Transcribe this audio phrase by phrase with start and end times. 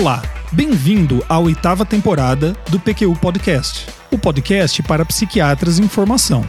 [0.00, 6.42] Olá, bem-vindo à oitava temporada do PQU Podcast, o podcast para psiquiatras em formação.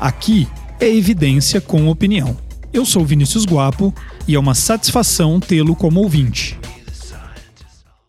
[0.00, 0.48] Aqui
[0.80, 2.34] é evidência com opinião.
[2.72, 3.92] Eu sou Vinícius Guapo
[4.26, 6.58] e é uma satisfação tê-lo como ouvinte.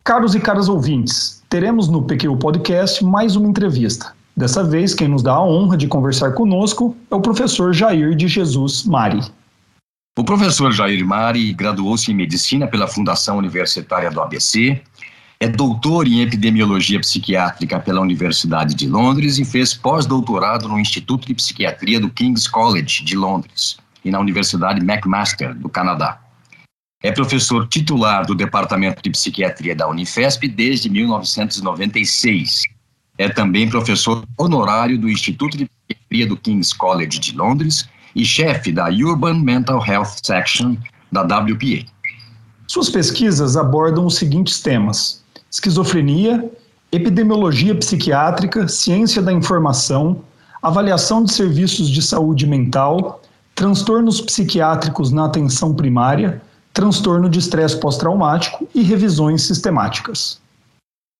[0.01, 4.13] Caros e caras ouvintes, teremos no PQU Podcast mais uma entrevista.
[4.33, 8.29] Dessa vez, quem nos dá a honra de conversar conosco é o professor Jair de
[8.29, 9.19] Jesus Mari.
[10.17, 14.81] O professor Jair Mari graduou-se em medicina pela Fundação Universitária do ABC,
[15.41, 21.33] é doutor em epidemiologia psiquiátrica pela Universidade de Londres e fez pós-doutorado no Instituto de
[21.33, 26.21] Psiquiatria do King's College de Londres e na Universidade McMaster do Canadá.
[27.03, 32.63] É professor titular do Departamento de Psiquiatria da Unifesp desde 1996.
[33.17, 38.71] É também professor honorário do Instituto de Psiquiatria do King's College de Londres e chefe
[38.71, 40.77] da Urban Mental Health Section
[41.11, 41.85] da WPA.
[42.67, 46.49] Suas pesquisas abordam os seguintes temas: esquizofrenia,
[46.91, 50.21] epidemiologia psiquiátrica, ciência da informação,
[50.61, 53.21] avaliação de serviços de saúde mental,
[53.53, 56.41] transtornos psiquiátricos na atenção primária,
[56.73, 60.41] transtorno de estresse pós-traumático e revisões sistemáticas.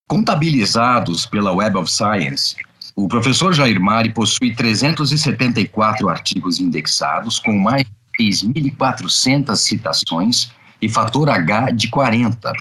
[0.08, 2.56] Contabilizados pela Web of Science,
[2.96, 7.84] o professor Jair Mari possui 374 artigos indexados, com mais
[8.18, 12.54] de 6.400 citações e fator H de 40.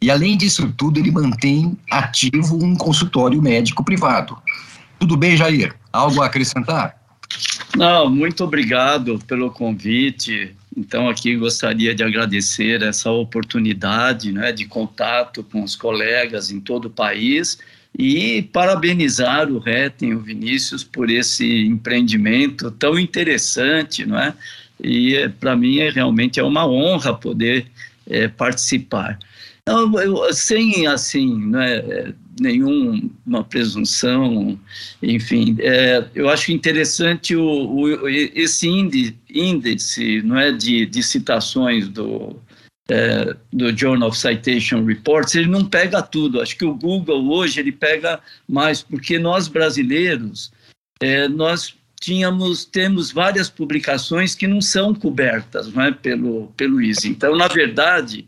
[0.00, 4.38] E além disso tudo, ele mantém ativo um consultório médico privado.
[5.00, 5.74] Tudo bem, Jair?
[5.92, 6.96] Algo a acrescentar?
[7.76, 10.54] Não, muito obrigado pelo convite.
[10.76, 16.86] Então, aqui gostaria de agradecer essa oportunidade né, de contato com os colegas em todo
[16.86, 17.58] o país
[17.98, 24.34] e parabenizar o Retem, o Vinícius, por esse empreendimento tão interessante, não é?
[24.82, 27.66] E para mim é realmente é uma honra poder
[28.08, 29.18] é, participar.
[29.66, 34.58] Não, eu, sem assim, né, nenhuma presunção,
[35.00, 41.88] enfim, é, eu acho interessante o, o, esse índice, índice não é, de, de citações
[41.88, 42.34] do,
[42.88, 46.40] é, do Journal of Citation Reports, ele não pega tudo.
[46.40, 50.52] Acho que o Google hoje ele pega mais, porque nós brasileiros,
[51.00, 57.06] é, nós tínhamos, temos várias publicações que não são cobertas não é, pelo, pelo ISO.
[57.06, 58.26] Então, na verdade,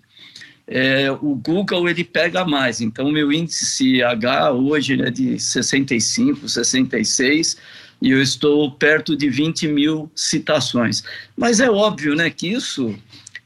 [0.66, 2.80] é, o Google ele pega mais.
[2.80, 7.56] Então, meu índice H hoje é de 65, 66,
[8.00, 11.02] e eu estou perto de 20 mil citações.
[11.36, 12.94] Mas é óbvio né, que isso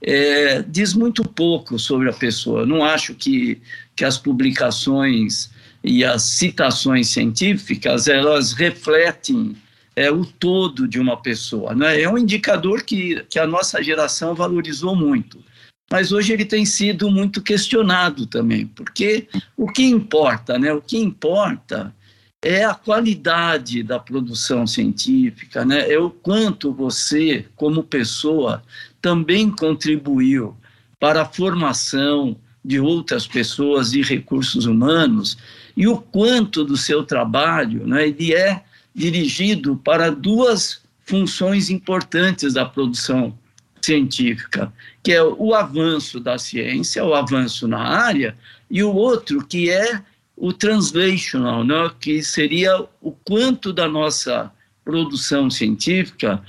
[0.00, 2.64] é, diz muito pouco sobre a pessoa.
[2.64, 3.60] Não acho que,
[3.96, 5.50] que as publicações
[5.82, 9.56] e as citações científicas elas refletem
[9.96, 11.74] é, o todo de uma pessoa.
[11.74, 12.02] Né?
[12.02, 15.42] É um indicador que, que a nossa geração valorizou muito.
[15.90, 19.26] Mas hoje ele tem sido muito questionado também, porque
[19.56, 20.70] o que importa, né?
[20.70, 21.94] O que importa
[22.42, 25.90] é a qualidade da produção científica, né?
[25.90, 28.62] É o quanto você, como pessoa,
[29.00, 30.56] também contribuiu
[30.98, 35.38] para a formação de outras pessoas e recursos humanos
[35.76, 38.62] e o quanto do seu trabalho, né, ele é
[38.94, 43.38] dirigido para duas funções importantes da produção
[43.80, 44.72] científica,
[45.02, 48.36] que é o avanço da ciência, o avanço na área,
[48.70, 50.02] e o outro que é
[50.36, 54.52] o translational, né, que seria o quanto da nossa
[54.84, 56.42] produção científica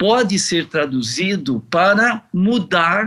[0.00, 3.06] pode ser traduzido para mudar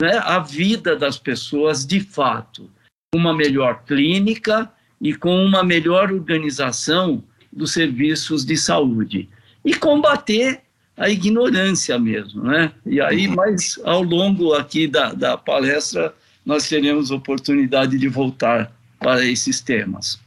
[0.00, 2.70] né, a vida das pessoas de fato,
[3.14, 7.22] uma melhor clínica e com uma melhor organização
[7.52, 9.28] dos serviços de saúde
[9.62, 10.62] e combater
[10.96, 12.72] a ignorância mesmo, né?
[12.86, 13.34] E aí, uhum.
[13.34, 16.14] mas ao longo aqui da, da palestra,
[16.46, 20.18] nós teremos oportunidade de voltar para esses temas.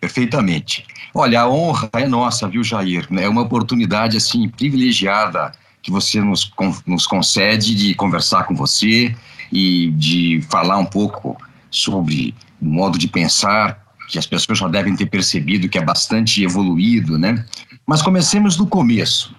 [0.00, 0.86] Perfeitamente.
[1.14, 3.06] Olha, a honra é nossa, viu, Jair?
[3.10, 5.52] É uma oportunidade, assim, privilegiada
[5.82, 6.52] que você nos,
[6.86, 9.14] nos concede de conversar com você
[9.52, 11.36] e de falar um pouco
[11.70, 16.42] sobre o modo de pensar que as pessoas já devem ter percebido que é bastante
[16.42, 17.44] evoluído, né?
[17.86, 19.34] Mas comecemos do começo.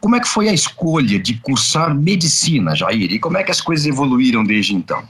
[0.00, 3.12] Como é que foi a escolha de cursar medicina, Jair?
[3.12, 5.06] E como é que as coisas evoluíram desde então?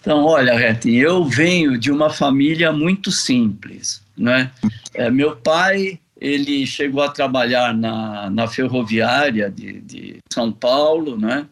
[0.00, 4.52] Então, olha, Reti, eu venho de uma família muito simples, né?
[4.94, 11.46] É, meu pai, ele chegou a trabalhar na, na ferroviária de, de São Paulo, né?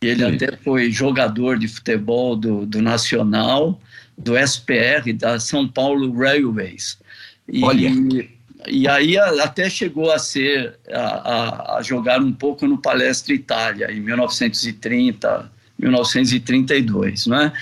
[0.00, 0.34] Ele Sim.
[0.34, 3.78] até foi jogador de futebol do, do Nacional,
[4.16, 6.98] do SPR, da São Paulo Railways.
[7.46, 7.90] E, Olha.
[8.66, 13.92] E aí até chegou a ser a, a, a, jogar um pouco no Palestra Itália
[13.92, 17.52] em 1930, 1932, né?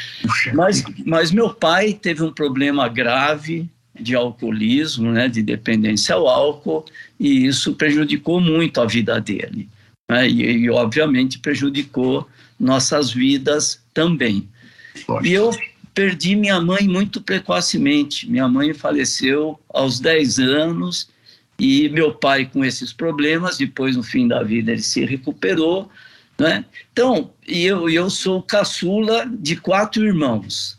[0.54, 3.68] Mas, mas meu pai teve um problema grave
[3.98, 6.84] de alcoolismo, né, de dependência ao álcool,
[7.18, 9.68] e isso prejudicou muito a vida dele.
[10.10, 12.28] Né, e, e, obviamente, prejudicou
[12.58, 14.48] nossas vidas também.
[15.22, 15.50] E eu
[15.94, 18.30] perdi minha mãe muito precocemente.
[18.30, 21.08] Minha mãe faleceu aos 10 anos
[21.58, 25.90] e meu pai com esses problemas, depois no fim da vida ele se recuperou,
[26.38, 26.64] né?
[26.92, 30.78] Então, eu, eu sou caçula de quatro irmãos.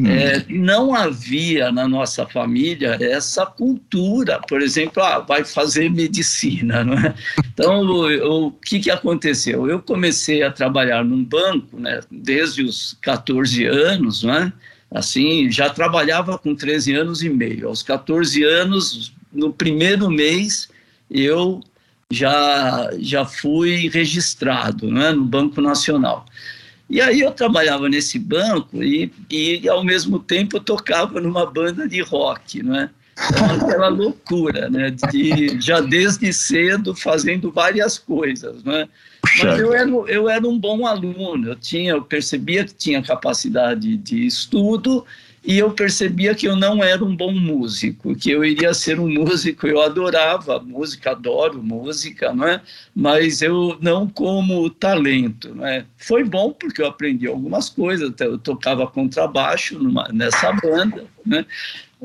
[0.00, 0.08] Hum.
[0.08, 6.94] É, não havia na nossa família essa cultura, por exemplo, ah, vai fazer medicina, não
[6.94, 7.14] é?
[7.52, 9.68] Então, o, o que, que aconteceu?
[9.68, 14.52] Eu comecei a trabalhar num banco, né, desde os 14 anos, não é?
[14.90, 17.68] Assim, já trabalhava com 13 anos e meio.
[17.68, 20.68] Aos 14 anos, no primeiro mês,
[21.10, 21.60] eu
[22.10, 26.24] já, já fui registrado né, no Banco Nacional.
[26.88, 31.88] E aí eu trabalhava nesse banco e, e ao mesmo tempo eu tocava numa banda
[31.88, 32.90] de rock, né?
[33.30, 34.90] Então, aquela loucura, né?
[35.10, 38.88] De, já desde cedo fazendo várias coisas, né?
[39.42, 43.96] Mas eu era, eu era um bom aluno, eu, tinha, eu percebia que tinha capacidade
[43.96, 45.04] de estudo
[45.44, 49.08] e eu percebia que eu não era um bom músico, que eu iria ser um
[49.10, 52.62] músico, eu adorava música, adoro música, não é?
[52.94, 55.54] mas eu não como talento.
[55.54, 55.84] Não é?
[55.98, 61.44] Foi bom porque eu aprendi algumas coisas, eu tocava contrabaixo numa, nessa banda, né?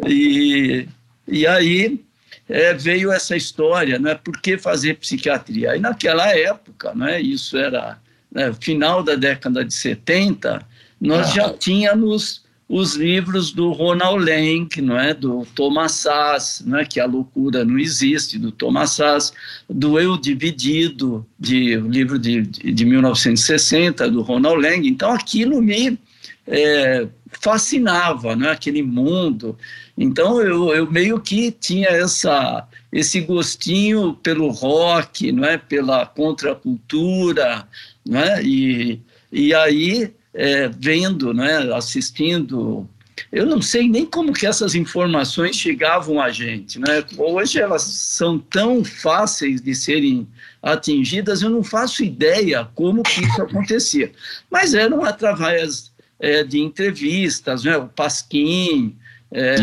[0.05, 0.85] e,
[1.25, 2.03] e aí
[2.49, 4.15] é, veio essa história, né?
[4.15, 5.71] por que fazer psiquiatria?
[5.71, 7.21] Aí naquela época, né?
[7.21, 7.97] isso era
[8.29, 10.61] né, final da década de 70,
[10.99, 11.33] nós ah.
[11.33, 16.99] já tínhamos os livros do Ronald Lang, não é, do Thomas Sass, não é, que
[16.99, 19.33] a loucura não existe, do Thomas Sass,
[19.67, 24.87] do Eu Dividido, de o livro de, de 1960 do Ronald Lang.
[24.87, 25.97] Então aquilo me
[26.45, 27.07] é,
[27.41, 29.57] fascinava, não é, aquele mundo.
[29.97, 37.67] Então eu, eu meio que tinha essa esse gostinho pelo rock, não é, pela contracultura,
[38.05, 39.01] não é, e
[39.31, 42.87] e aí é, vendo, né, assistindo.
[43.29, 46.79] Eu não sei nem como que essas informações chegavam a gente.
[46.79, 47.03] Né?
[47.17, 50.25] Hoje elas são tão fáceis de serem
[50.63, 54.13] atingidas, eu não faço ideia como que isso acontecia.
[54.49, 57.75] Mas eram através é, de entrevistas, né?
[57.75, 58.95] o Pasquim,
[59.33, 59.57] é,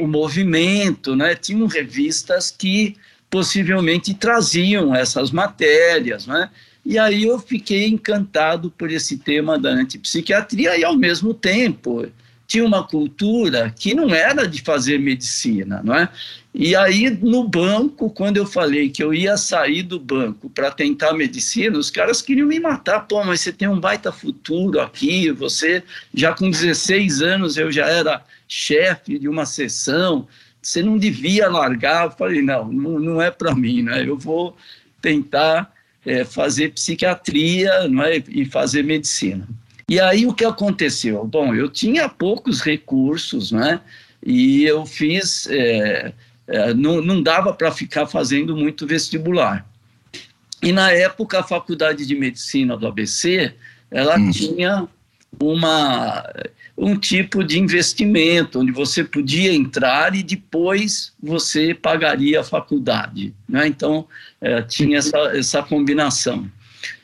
[0.00, 1.36] o Movimento, né?
[1.36, 2.96] tinham revistas que
[3.30, 6.50] possivelmente traziam essas matérias, né?
[6.88, 12.06] E aí eu fiquei encantado por esse tema da antipsiquiatria e, ao mesmo tempo,
[12.46, 16.08] tinha uma cultura que não era de fazer medicina, não é?
[16.54, 21.12] E aí, no banco, quando eu falei que eu ia sair do banco para tentar
[21.12, 23.00] medicina, os caras queriam me matar.
[23.00, 25.82] Pô, mas você tem um baita futuro aqui, você
[26.14, 30.28] já com 16 anos eu já era chefe de uma sessão,
[30.62, 32.04] você não devia largar.
[32.04, 34.08] Eu falei, não, não, não é para mim, né?
[34.08, 34.56] Eu vou
[35.02, 35.74] tentar
[36.06, 38.22] é, fazer psiquiatria não é?
[38.28, 39.46] e fazer medicina.
[39.88, 41.24] E aí o que aconteceu?
[41.24, 43.80] Bom, eu tinha poucos recursos, né?
[44.24, 46.12] E eu fiz, é,
[46.46, 49.66] é, não, não dava para ficar fazendo muito vestibular.
[50.62, 53.54] E na época a faculdade de medicina do ABC,
[53.90, 54.30] ela hum.
[54.30, 54.88] tinha
[55.40, 56.24] uma
[56.76, 63.66] um tipo de investimento onde você podia entrar e depois você pagaria a faculdade, né?
[63.66, 64.06] Então
[64.40, 66.50] é, tinha essa, essa combinação,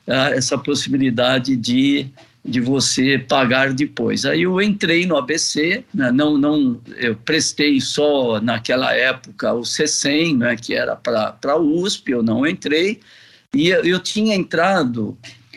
[0.06, 2.06] é, essa possibilidade de,
[2.44, 4.26] de você pagar depois.
[4.26, 10.36] Aí eu entrei no ABC, né, não, não, eu prestei só naquela época o CECEM,
[10.36, 13.00] né, que era para a USP, eu não entrei,
[13.54, 15.16] e eu, eu tinha entrado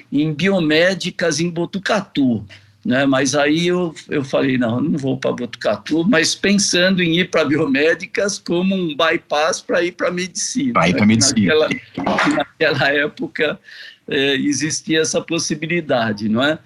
[0.10, 2.46] em biomédicas em Botucatu,
[2.86, 3.04] né?
[3.08, 7.44] Mas aí eu, eu falei, não, não vou para Botucatu, mas pensando em ir para
[7.44, 10.74] biomédicas como um bypass para ir para medicina.
[10.74, 11.08] Para ir para né?
[11.08, 11.56] medicina.
[11.56, 13.60] Naquela, naquela época
[14.08, 16.60] é, existia essa possibilidade, não é?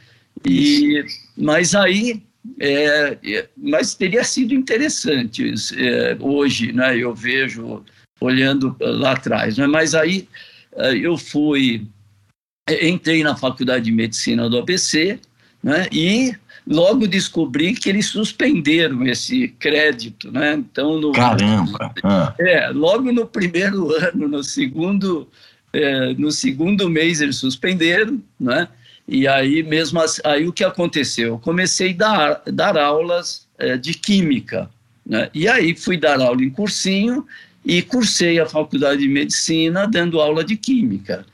[0.46, 1.06] E,
[1.38, 2.22] mas aí,
[2.60, 6.98] é, é, mas teria sido interessante é, hoje, né?
[6.98, 7.84] Eu vejo
[8.20, 9.68] olhando lá atrás, né?
[9.68, 10.28] Mas aí
[10.76, 11.88] é, eu fui,
[12.82, 15.18] entrei na faculdade de medicina do ABC,
[15.63, 15.88] né?
[15.92, 16.36] E
[16.66, 20.54] logo descobri que eles suspenderam esse crédito, né?
[20.54, 22.34] Então no, caramba, ah.
[22.39, 25.28] é, logo no primeiro ano, no segundo,
[25.74, 28.68] é, no segundo mês eles suspenderam, né?
[29.08, 31.30] E aí mesmo assim, aí o que aconteceu?
[31.30, 34.70] Eu comecei a dar, dar aulas é, de química,
[35.06, 35.30] né?
[35.34, 37.25] E aí fui dar aula em cursinho
[37.66, 41.25] e cursei a faculdade de medicina dando aula de química,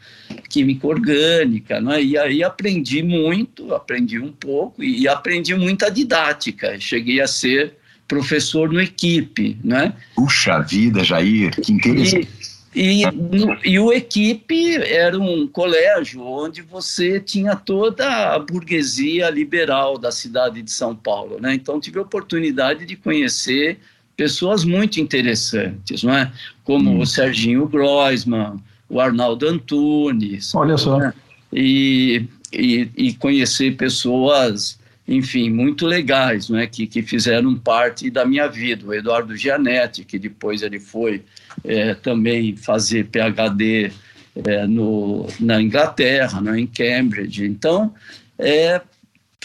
[0.50, 2.02] química orgânica, né?
[2.02, 7.76] e aí aprendi muito, aprendi um pouco e aprendi muita didática, cheguei a ser
[8.08, 9.94] professor no equipe, né?
[10.16, 12.28] Puxa vida, Jair, que interessante.
[12.76, 19.30] E, e, no, e o equipe era um colégio onde você tinha toda a burguesia
[19.30, 21.54] liberal da cidade de São Paulo, né?
[21.54, 23.80] Então tive a oportunidade de conhecer
[24.18, 26.32] pessoas muito interessantes, não é?
[26.64, 27.00] Como hum.
[27.00, 30.54] o Serginho Groisman, o Arnaldo Antunes.
[30.56, 30.98] Olha só.
[31.00, 31.14] Né?
[31.52, 36.68] E, e, e, conhecer pessoas, enfim, muito legais, não é?
[36.68, 38.86] Que, que fizeram parte da minha vida.
[38.86, 41.24] O Eduardo Gianetti, que depois ele foi
[41.64, 43.92] é, também fazer PhD
[44.36, 46.60] é, no, na Inglaterra, é?
[46.60, 47.46] em Cambridge.
[47.46, 47.94] Então,
[48.38, 48.82] é,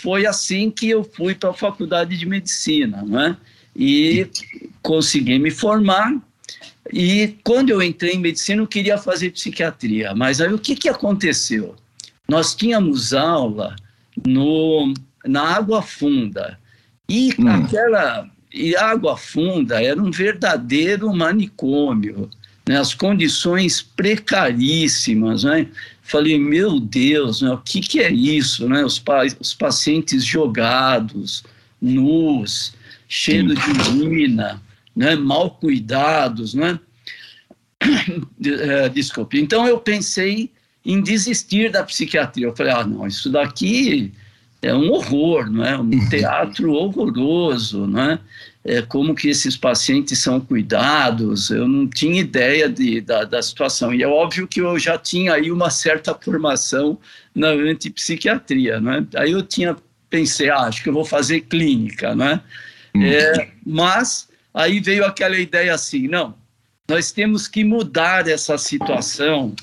[0.01, 3.37] foi assim que eu fui para a faculdade de medicina, não é?
[3.75, 4.29] e
[4.83, 6.15] consegui me formar.
[6.93, 10.15] E quando eu entrei em medicina, eu queria fazer psiquiatria.
[10.15, 11.77] Mas aí o que, que aconteceu?
[12.29, 13.77] Nós tínhamos aula
[14.27, 14.93] no,
[15.25, 16.59] na Água Funda.
[17.09, 17.49] E hum.
[17.49, 22.29] aquela e Água Funda era um verdadeiro manicômio.
[22.69, 22.79] Né?
[22.79, 25.45] As condições precaríssimas.
[25.45, 25.69] Né?
[26.03, 27.51] Falei, meu Deus, né?
[27.51, 28.69] o que, que é isso?
[28.69, 28.85] Né?
[28.85, 31.45] Os, pa os pacientes jogados,
[31.81, 32.75] nus,
[33.09, 33.71] cheio de
[34.03, 34.61] urina,
[35.01, 36.79] né, mal cuidados, né?
[38.43, 39.41] É, desculpe.
[39.41, 40.51] Então eu pensei
[40.85, 42.47] em desistir da psiquiatria.
[42.47, 44.13] Eu falei, ah, não, isso daqui
[44.61, 45.79] é um horror, não é?
[45.79, 46.09] Um uhum.
[46.11, 48.19] teatro horroroso, não é?
[48.65, 48.83] é?
[48.83, 51.51] Como que esses pacientes são cuidados?
[51.51, 53.95] Eu não tinha ideia de, da, da situação.
[53.95, 56.99] E é óbvio que eu já tinha aí uma certa formação
[57.35, 59.07] na antipsiquiatria, não é?
[59.17, 59.77] Aí eu tinha
[60.11, 62.41] pensei, ah, acho que eu vou fazer clínica, não é?
[62.95, 63.05] Hum.
[63.05, 66.35] É, mas aí veio aquela ideia assim: não,
[66.89, 69.55] nós temos que mudar essa situação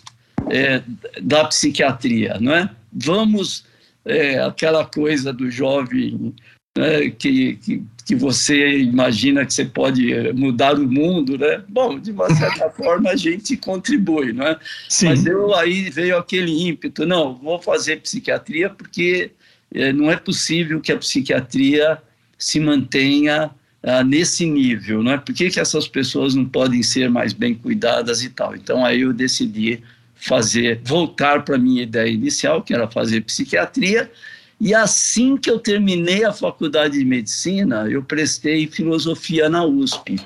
[0.49, 0.81] é,
[1.21, 2.69] da psiquiatria, não é?
[2.91, 3.65] Vamos,
[4.05, 6.33] é, aquela coisa do jovem
[6.77, 11.63] né, que, que, que, você imagina que você pode mudar o mundo, né?
[11.67, 14.59] Bom, de uma certa forma a gente contribui, não é?
[14.87, 15.07] Sim.
[15.07, 19.31] Mas eu aí veio aquele ímpeto, não, vou fazer psiquiatria porque
[19.73, 22.01] é, não é possível que a psiquiatria
[22.37, 23.49] se mantenha
[23.83, 25.17] uh, nesse nível, não é?
[25.17, 28.55] Por que, que essas pessoas não podem ser mais bem cuidadas e tal?
[28.55, 29.83] Então aí eu decidi
[30.15, 34.11] fazer, voltar para a minha ideia inicial, que era fazer psiquiatria,
[34.59, 40.19] e assim que eu terminei a faculdade de medicina, eu prestei filosofia na USP,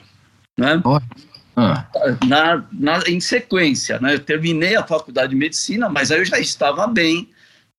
[0.58, 0.82] né?
[0.86, 1.00] Oh.
[1.54, 1.86] Ah.
[2.26, 4.14] Na, na, em sequência, né?
[4.14, 7.30] Eu terminei a faculdade de medicina, mas aí eu já estava bem,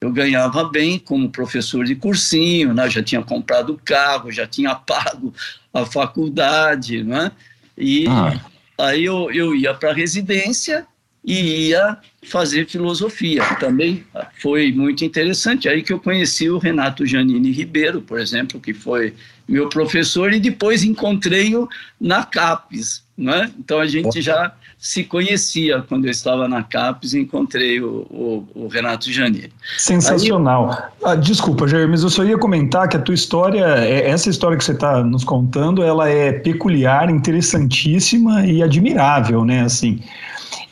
[0.05, 2.91] eu ganhava bem como professor de cursinho, né?
[2.91, 5.33] já tinha comprado carro, já tinha pago
[5.73, 7.31] a faculdade, né?
[7.79, 8.39] E ah.
[8.79, 10.87] aí eu, eu ia para a residência
[11.25, 13.45] e ia fazer filosofia.
[13.61, 14.05] Também
[14.41, 15.69] foi muito interessante.
[15.69, 19.15] Aí que eu conheci o Renato Janine Ribeiro, por exemplo, que foi
[19.49, 21.69] meu professor, e depois encontrei-o
[22.01, 23.03] na CAPES.
[23.17, 23.53] Né?
[23.59, 28.49] Então a gente já se conhecia quando eu estava na CAPES e encontrei o, o,
[28.65, 29.53] o Renato Janine.
[29.79, 30.71] Sensacional.
[30.71, 34.29] Aí, ah, desculpa, Jair, mas eu só ia comentar que a tua história, é, essa
[34.29, 39.61] história que você está nos contando, ela é peculiar, interessantíssima e admirável, né?
[39.61, 40.01] Assim,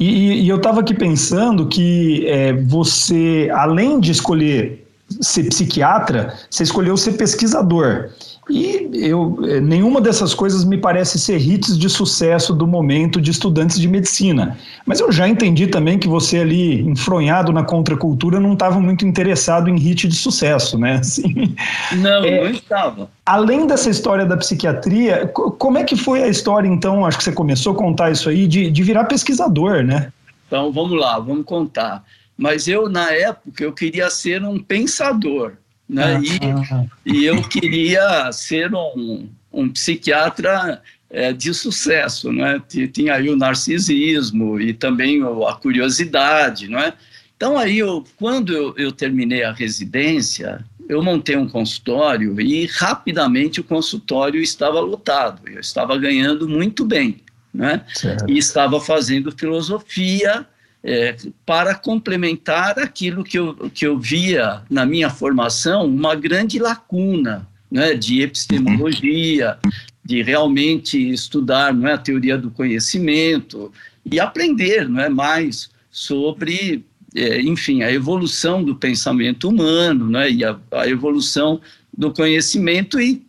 [0.00, 4.86] e, e eu estava aqui pensando que é, você, além de escolher
[5.20, 8.10] ser psiquiatra, você escolheu ser pesquisador.
[8.50, 13.30] E eu, eh, nenhuma dessas coisas me parece ser hits de sucesso do momento de
[13.30, 14.58] estudantes de medicina.
[14.84, 19.70] Mas eu já entendi também que você ali, enfronhado na contracultura, não estava muito interessado
[19.70, 20.94] em hit de sucesso, né?
[21.00, 21.54] Assim,
[21.96, 23.10] não, é, não estava.
[23.24, 27.32] Além dessa história da psiquiatria, como é que foi a história, então, acho que você
[27.32, 30.12] começou a contar isso aí, de, de virar pesquisador, né?
[30.48, 32.02] Então, vamos lá, vamos contar.
[32.36, 35.52] Mas eu, na época, eu queria ser um pensador
[35.90, 36.22] né?
[36.70, 40.80] Ah, e, e eu queria ser um, um psiquiatra
[41.10, 42.62] é, de sucesso, né?
[42.92, 46.94] Tinha aí o narcisismo e também a curiosidade, não é?
[47.36, 53.60] Então aí, eu, quando eu, eu terminei a residência, eu montei um consultório e rapidamente
[53.60, 55.42] o consultório estava lotado.
[55.48, 57.16] Eu estava ganhando muito bem,
[57.52, 57.84] né?
[58.28, 60.46] E estava fazendo filosofia
[60.82, 67.46] é, para complementar aquilo que eu, que eu via na minha formação, uma grande lacuna
[67.70, 69.58] né, de epistemologia,
[70.04, 73.72] de realmente estudar não é, a teoria do conhecimento
[74.04, 76.84] e aprender não é, mais sobre,
[77.14, 81.60] é, enfim, a evolução do pensamento humano né, e a, a evolução
[81.96, 83.22] do conhecimento e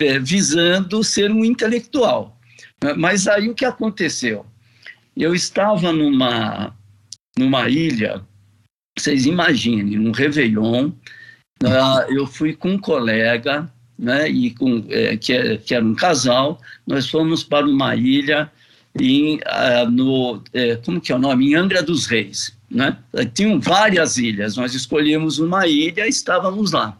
[0.00, 2.38] é, visando ser um intelectual.
[2.96, 4.44] Mas aí o que aconteceu?
[5.16, 6.74] Eu estava numa,
[7.36, 8.22] numa ilha,
[8.98, 10.88] vocês imaginem, um Réveillon,
[11.62, 15.94] uh, eu fui com um colega, né, e com, é, que, é, que era um
[15.94, 18.50] casal, nós fomos para uma ilha
[18.98, 21.50] em, uh, no, é, como que é o nome?
[21.50, 22.96] Em Angra dos Reis, né?
[23.34, 26.98] Tinham várias ilhas, nós escolhemos uma ilha e estávamos lá.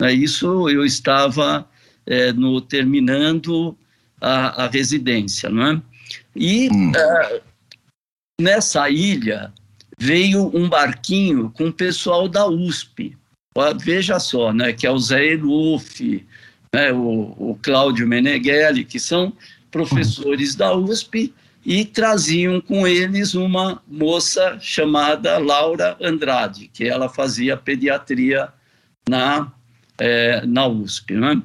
[0.00, 1.68] É, isso eu estava
[2.06, 3.76] é, no terminando
[4.20, 5.82] a, a, residência, não é?
[6.34, 6.92] E hum.
[6.94, 7.40] é,
[8.40, 9.52] nessa ilha
[9.98, 13.16] veio um barquinho com o pessoal da USP.
[13.84, 16.26] Veja só, né, que é o Zé Eluf,
[16.72, 19.32] né, o, o Cláudio Meneghelli, que são
[19.70, 27.56] professores da USP e traziam com eles uma moça chamada Laura Andrade, que ela fazia
[27.56, 28.48] pediatria
[29.08, 29.52] na,
[29.98, 31.14] é, na USP.
[31.14, 31.42] Né?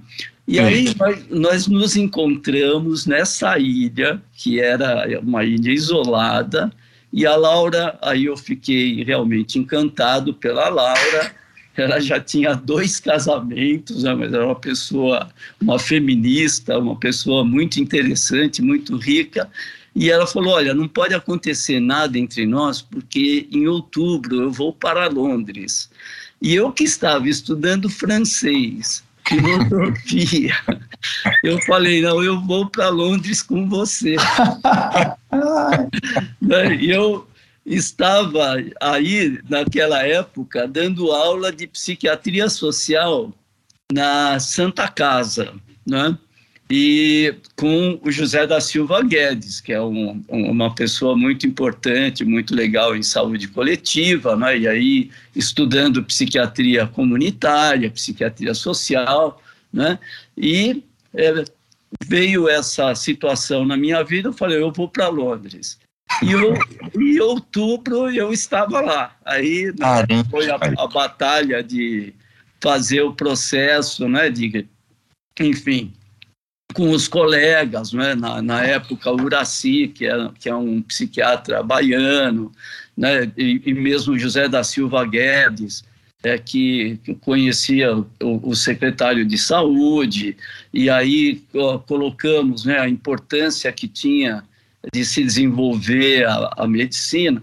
[0.47, 6.71] E aí nós, nós, nos encontramos nessa ilha, que era uma ilha isolada,
[7.15, 11.33] e a Laura, aí eu fiquei realmente encantado pela Laura,
[11.77, 15.29] ela já tinha dois casamentos, né, mas era uma pessoa,
[15.61, 19.49] uma feminista, uma pessoa muito interessante, muito rica.
[19.95, 24.73] E ela falou: Olha, não pode acontecer nada entre nós, porque em outubro eu vou
[24.73, 25.89] para Londres.
[26.41, 30.55] E eu que estava estudando francês, filosofia,
[31.43, 34.15] eu falei: Não, eu vou para Londres com você.
[36.79, 37.27] e eu
[37.65, 43.33] estava aí, naquela época, dando aula de psiquiatria social
[43.91, 45.53] na Santa Casa,
[45.85, 46.17] né?
[46.69, 52.55] E com o José da Silva Guedes, que é um, uma pessoa muito importante, muito
[52.55, 54.57] legal em saúde coletiva, né?
[54.57, 59.41] e aí estudando psiquiatria comunitária, psiquiatria social,
[59.71, 59.99] né?
[60.35, 61.45] e é,
[62.03, 65.77] veio essa situação na minha vida, eu falei, eu vou para Londres.
[66.23, 66.53] E eu,
[66.95, 69.15] em outubro eu estava lá.
[69.23, 72.13] Aí né, foi a, a, batalha de
[72.61, 74.67] fazer o processo, né, de,
[75.39, 75.93] enfim,
[76.75, 81.63] com os colegas, né, na, na época o Uraci, que é, que é um psiquiatra
[81.63, 82.51] baiano,
[82.97, 85.85] né, e, e mesmo José da Silva Guedes,
[86.21, 90.35] é, que, que conhecia o, o, secretário de saúde,
[90.73, 94.43] e aí ó, colocamos né, a importância que tinha
[94.91, 97.41] de se desenvolver a, a medicina.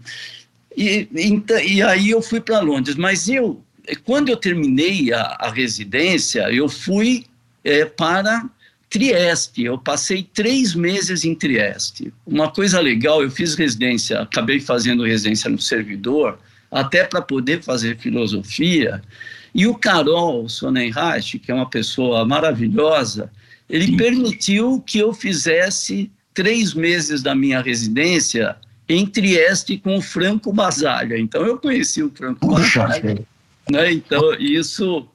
[0.76, 2.96] E, e, e, aí eu fui para Londres.
[2.96, 3.62] Mas eu,
[4.04, 7.26] quando eu terminei a, a residência, eu fui
[7.64, 8.44] é, para
[8.92, 9.64] Trieste.
[9.64, 12.12] Eu passei três meses em Trieste.
[12.26, 16.38] Uma coisa legal, eu fiz residência, acabei fazendo residência no servidor,
[16.70, 19.02] até para poder fazer filosofia.
[19.54, 23.30] E o Carol Sonnenreich, que é uma pessoa maravilhosa,
[23.68, 23.96] ele Sim.
[23.96, 31.18] permitiu que eu fizesse três meses da minha residência em Trieste com o Franco Basaglia.
[31.18, 33.22] Então, eu conheci o Franco Basaglia.
[33.70, 33.92] Né?
[33.92, 35.08] Então, isso,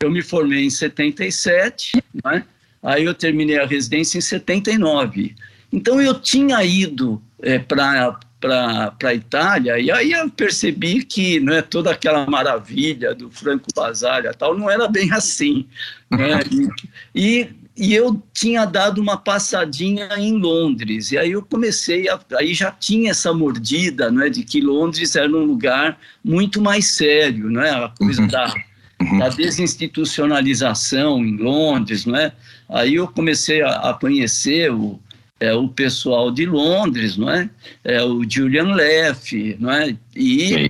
[0.00, 2.44] eu me formei em 77, né?
[2.84, 5.34] Aí eu terminei a residência em 79.
[5.72, 11.54] Então, eu tinha ido é, para para a Itália, e aí eu percebi que não
[11.54, 15.66] é toda aquela maravilha do Franco Basaglia tal, não era bem assim.
[16.10, 16.40] Né?
[17.14, 22.52] E, e eu tinha dado uma passadinha em Londres e aí eu comecei a, aí
[22.54, 27.50] já tinha essa mordida não é de que Londres era um lugar muito mais sério
[27.50, 28.28] não é a coisa uhum.
[28.28, 28.54] da,
[29.00, 29.18] uhum.
[29.18, 32.32] da desinstitucionalização em Londres não é
[32.68, 35.00] aí eu comecei a, a conhecer o
[35.40, 37.50] é, o pessoal de Londres não é,
[37.82, 40.68] é o Julian Leff não é e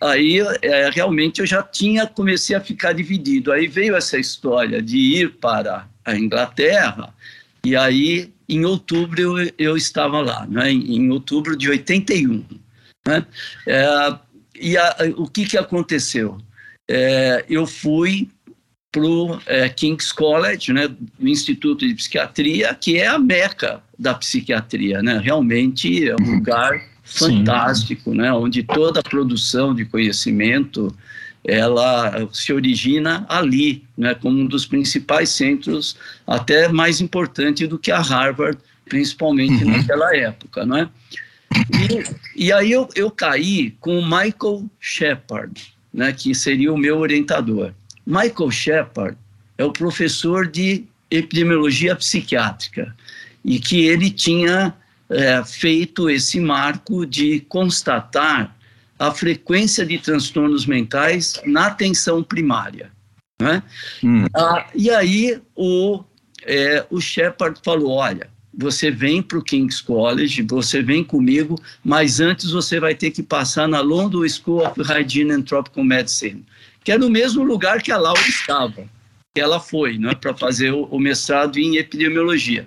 [0.00, 4.96] aí é, realmente eu já tinha comecei a ficar dividido aí veio essa história de
[4.96, 7.12] ir para a Inglaterra,
[7.64, 12.44] e aí em outubro eu, eu estava lá, né, em, em outubro de 81.
[13.06, 13.26] Né?
[13.66, 14.18] É,
[14.58, 16.38] e a, o que, que aconteceu?
[16.88, 18.28] É, eu fui
[18.96, 20.88] para o é, King's College, né,
[21.20, 25.20] o Instituto de Psiquiatria, que é a meca da psiquiatria, né?
[25.22, 26.34] realmente é um uhum.
[26.36, 30.96] lugar fantástico, né, onde toda a produção de conhecimento
[31.44, 35.94] ela se origina ali, né, como um dos principais centros,
[36.26, 39.76] até mais importante do que a Harvard, principalmente uhum.
[39.76, 40.88] naquela época, não é?
[42.34, 46.98] E, e aí eu, eu caí com o Michael Shepard, né, que seria o meu
[46.98, 47.72] orientador.
[48.06, 49.18] Michael Shepard
[49.58, 52.94] é o professor de epidemiologia psiquiátrica
[53.44, 54.74] e que ele tinha
[55.08, 58.54] é, feito esse marco de constatar
[58.98, 62.90] a frequência de transtornos mentais na atenção primária.
[63.40, 63.62] Né?
[64.02, 64.24] Hum.
[64.34, 66.02] Ah, e aí o,
[66.42, 72.20] é, o Shepard falou, olha, você vem para o King's College, você vem comigo, mas
[72.20, 76.44] antes você vai ter que passar na London School of Hygiene and Tropical Medicine,
[76.86, 78.88] que é no mesmo lugar que a Laura estava,
[79.34, 82.64] que ela foi, não é, para fazer o, o mestrado em epidemiologia.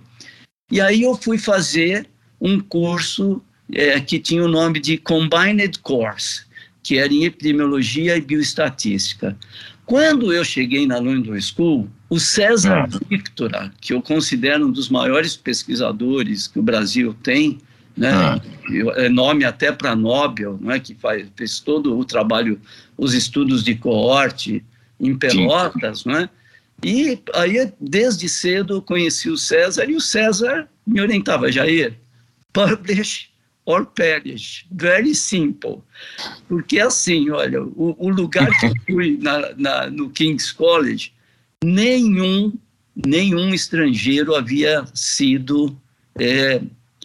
[0.69, 2.05] E aí eu fui fazer
[2.41, 6.41] um curso é, que tinha o nome de Combined Course,
[6.84, 9.38] que era em epidemiologia e bioestatística.
[9.86, 12.99] Quando eu cheguei na London School, o César ah.
[13.10, 17.58] Victora, que eu considero um dos maiores pesquisadores que o Brasil tem,
[17.95, 18.41] né, ah.
[18.97, 22.60] é nome até para Nobel, né, que faz, fez todo o trabalho,
[22.99, 24.63] os estudos de coorte
[24.99, 26.29] em Pelotas, né,
[26.83, 31.97] e aí desde cedo eu conheci o César e o César me orientava, Jair,
[32.53, 33.29] publish
[33.65, 34.65] or perish.
[34.71, 35.83] Very simple.
[36.47, 41.13] Porque assim, olha, o, o lugar que eu fui na, na, no King's College,
[41.63, 42.53] nenhum,
[42.95, 45.77] nenhum estrangeiro havia sido
[46.17, 46.62] é,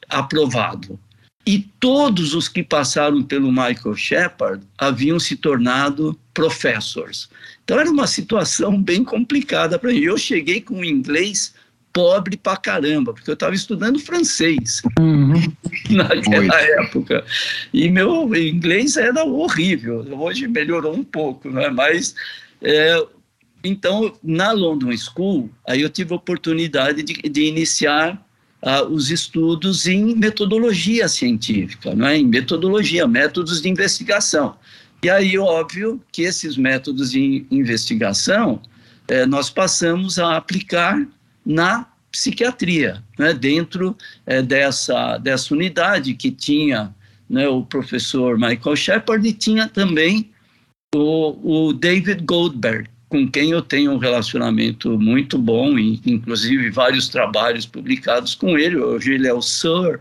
[0.09, 0.99] aprovado.
[1.47, 7.29] E todos os que passaram pelo Michael Shepard haviam se tornado professors.
[7.63, 9.99] Então era uma situação bem complicada para mim.
[9.99, 11.55] Eu cheguei com inglês
[11.93, 15.35] pobre pra caramba, porque eu estava estudando francês uhum.
[15.91, 16.71] naquela Oi.
[16.81, 17.25] época.
[17.73, 20.05] E meu inglês era horrível.
[20.19, 21.69] Hoje melhorou um pouco, né?
[21.71, 22.15] mas.
[22.61, 23.07] É,
[23.63, 28.23] então, na London School, aí eu tive a oportunidade de, de iniciar
[28.65, 32.17] uh, os estudos em metodologia científica, não é?
[32.17, 34.57] em metodologia, métodos de investigação.
[35.03, 38.63] E aí, óbvio que esses métodos de investigação
[39.07, 41.07] eh, nós passamos a aplicar
[41.45, 46.95] na psiquiatria, né, dentro é, dessa, dessa unidade que tinha
[47.29, 50.31] né, o professor Michael Shepard e tinha também
[50.95, 57.09] o, o David Goldberg, com quem eu tenho um relacionamento muito bom, e, inclusive vários
[57.09, 58.77] trabalhos publicados com ele.
[58.77, 60.01] Hoje ele é o Sir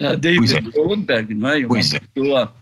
[0.00, 0.60] uh, David é.
[0.60, 1.58] Goldberg, não é?
[1.58, 1.98] Uma pois é.
[1.98, 2.54] pessoa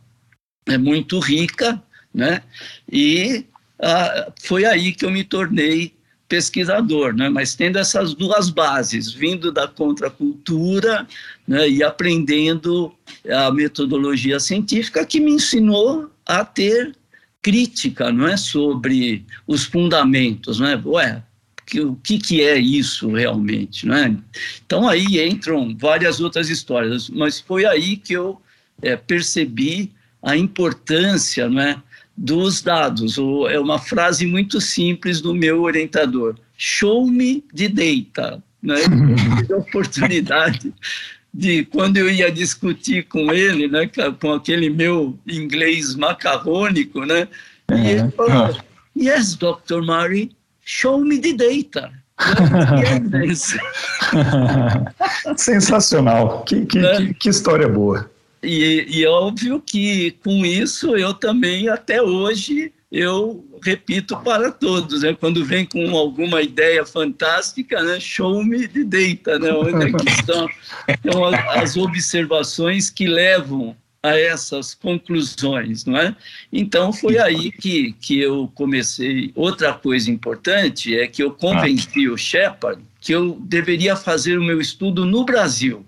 [0.66, 0.78] é.
[0.78, 1.82] muito rica,
[2.14, 2.42] né?
[2.90, 3.44] E
[3.78, 5.92] uh, foi aí que eu me tornei
[6.26, 7.28] pesquisador, né?
[7.28, 11.06] mas tendo essas duas bases, vindo da contracultura
[11.46, 11.68] né?
[11.68, 12.94] e aprendendo
[13.28, 16.94] a metodologia científica que me ensinou a ter
[17.42, 20.82] crítica, não é, sobre os fundamentos, não é?
[20.84, 21.22] Ué,
[21.66, 24.16] que, o que, que é isso realmente, não é?
[24.64, 28.40] Então aí entram várias outras histórias, mas foi aí que eu
[28.82, 31.82] é, percebi a importância, não é,
[32.16, 33.16] dos dados.
[33.48, 38.42] É uma frase muito simples do meu orientador: show me the data.
[38.62, 38.74] Né?
[38.74, 40.74] Eu tive a oportunidade
[41.32, 43.88] de, quando eu ia discutir com ele, né,
[44.20, 47.28] com aquele meu inglês macarrônico, né,
[47.70, 47.86] e uhum.
[47.86, 48.56] ele falou:
[48.96, 49.82] Yes, Dr.
[49.82, 50.32] Murray,
[50.64, 51.92] show me the data.
[55.36, 56.96] Sensacional, que, que, né?
[56.96, 58.10] que, que história boa.
[58.42, 65.14] E, e óbvio que com isso eu também, até hoje, eu repito para todos, né?
[65.14, 68.00] quando vem com alguma ideia fantástica, né?
[68.00, 69.52] show me de data, né?
[69.52, 70.48] onde é que estão,
[70.88, 76.16] estão as observações que levam a essas conclusões, não é?
[76.50, 79.30] Então foi aí que, que eu comecei.
[79.34, 84.60] Outra coisa importante é que eu convenci o Shepard que eu deveria fazer o meu
[84.60, 85.86] estudo no Brasil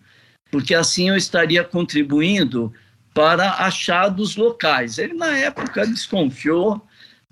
[0.52, 2.72] porque assim eu estaria contribuindo
[3.14, 4.98] para achados locais.
[4.98, 6.86] Ele, na época, desconfiou,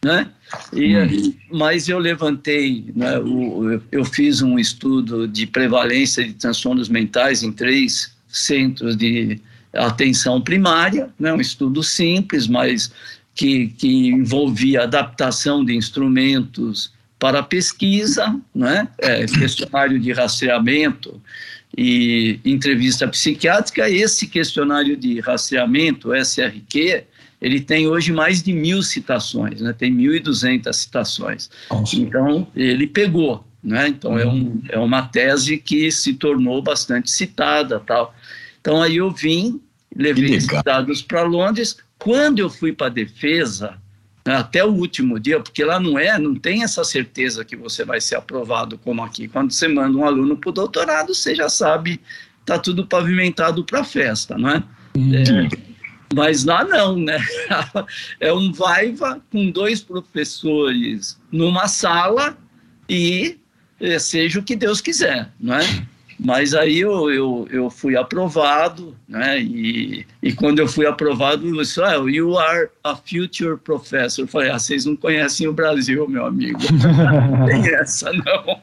[0.04, 0.28] né?
[0.72, 1.34] E, hum.
[1.52, 7.52] Mas eu levantei, né, o, eu fiz um estudo de prevalência de transtornos mentais em
[7.52, 9.40] três centros de
[9.72, 12.90] atenção primária, né, um estudo simples, mas
[13.34, 21.20] que, que envolvia adaptação de instrumentos para pesquisa, né, é, questionário de rastreamento,
[21.76, 27.04] e entrevista psiquiátrica, esse questionário de rastreamento, SRQ,
[27.40, 29.72] ele tem hoje mais de mil citações, né?
[29.72, 31.50] tem 1.200 citações.
[31.70, 31.96] Nossa.
[31.96, 33.44] Então, ele pegou.
[33.62, 33.88] Né?
[33.88, 34.18] Então, uhum.
[34.18, 34.62] é, um, uhum.
[34.68, 37.80] é uma tese que se tornou bastante citada.
[37.80, 38.14] tal.
[38.60, 39.60] Então, aí eu vim,
[39.94, 41.78] levei esses dados para Londres.
[41.98, 43.78] Quando eu fui para a defesa,
[44.26, 47.84] né, até o último dia, porque lá não é, não tem essa certeza que você
[47.84, 49.28] vai ser aprovado como aqui.
[49.28, 52.00] Quando você manda um aluno para o doutorado, você já sabe,
[52.40, 54.62] está tudo pavimentado para festa, não é?
[54.96, 55.69] é?
[56.14, 57.18] Mas lá não, né?
[58.18, 62.36] É um vaiva com dois professores numa sala
[62.88, 63.38] e
[63.80, 65.86] é, seja o que Deus quiser, não é?
[66.22, 69.40] Mas aí eu, eu, eu fui aprovado, né?
[69.40, 74.22] E, e quando eu fui aprovado, eu disse, ah, you are a future professor.
[74.22, 76.58] Eu falei, ah, vocês não conhecem o Brasil, meu amigo.
[76.70, 78.60] não tem essa, não.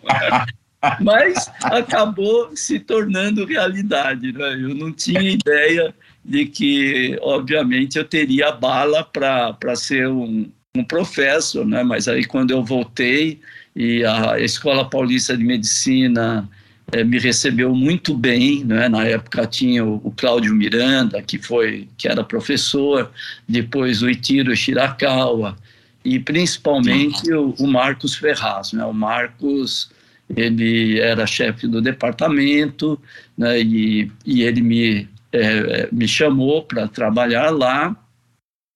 [1.02, 4.32] mas acabou se tornando realidade.
[4.34, 4.54] Né?
[4.54, 5.96] Eu não tinha ideia
[6.28, 11.84] de que, obviamente, eu teria bala para ser um, um professor, né?
[11.84, 13.40] mas aí quando eu voltei
[13.74, 16.50] e a Escola Paulista de Medicina
[16.92, 18.88] é, me recebeu muito bem, né?
[18.90, 23.12] Na época tinha o, o, Cláudio Miranda, que foi que era professor,
[23.48, 25.58] depois o Itiro Shirakawa
[26.04, 28.86] e principalmente o, o Marcos Ferraz, né?
[28.86, 29.92] O Marcos
[30.36, 33.00] ele era chefe do departamento,
[33.38, 33.62] né?
[33.62, 37.96] E, e ele me é, me chamou para trabalhar lá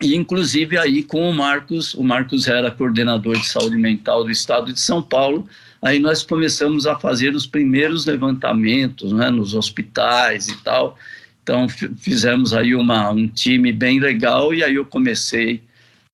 [0.02, 4.74] e inclusive aí com o Marcos, o Marcos era coordenador de saúde mental do estado
[4.74, 5.47] de São Paulo,
[5.80, 10.97] aí nós começamos a fazer os primeiros levantamentos né, nos hospitais e tal.
[11.43, 15.62] Então fizemos aí uma, um time bem legal e aí eu comecei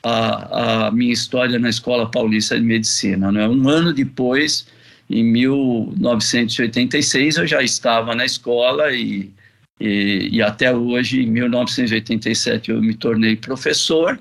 [0.03, 3.31] a, a minha história na Escola Paulista de Medicina.
[3.31, 3.47] Né?
[3.47, 4.67] Um ano depois,
[5.10, 9.31] em 1986, eu já estava na escola e,
[9.79, 14.19] e, e até hoje, em 1987, eu me tornei professor.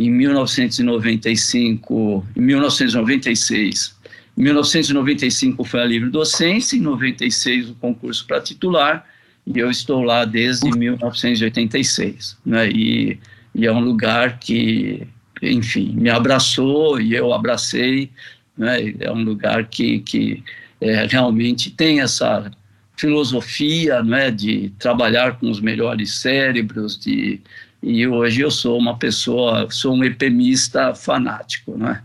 [0.00, 3.94] Em 1995, em 1996,
[4.36, 9.06] em 1995 foi a livre docência, em 96 o concurso para titular,
[9.46, 12.36] e eu estou lá desde 1986.
[12.44, 12.68] Né?
[12.70, 13.20] E,
[13.54, 15.06] e é um lugar que,
[15.40, 18.10] enfim, me abraçou e eu abracei.
[18.58, 18.94] Né?
[18.98, 20.42] É um lugar que, que
[20.80, 22.50] é, realmente tem essa
[22.96, 24.30] filosofia né?
[24.30, 27.40] de trabalhar com os melhores cérebros, de,
[27.82, 32.02] e hoje eu sou uma pessoa, sou um epemista fanático, né?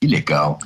[0.00, 0.58] Que legal.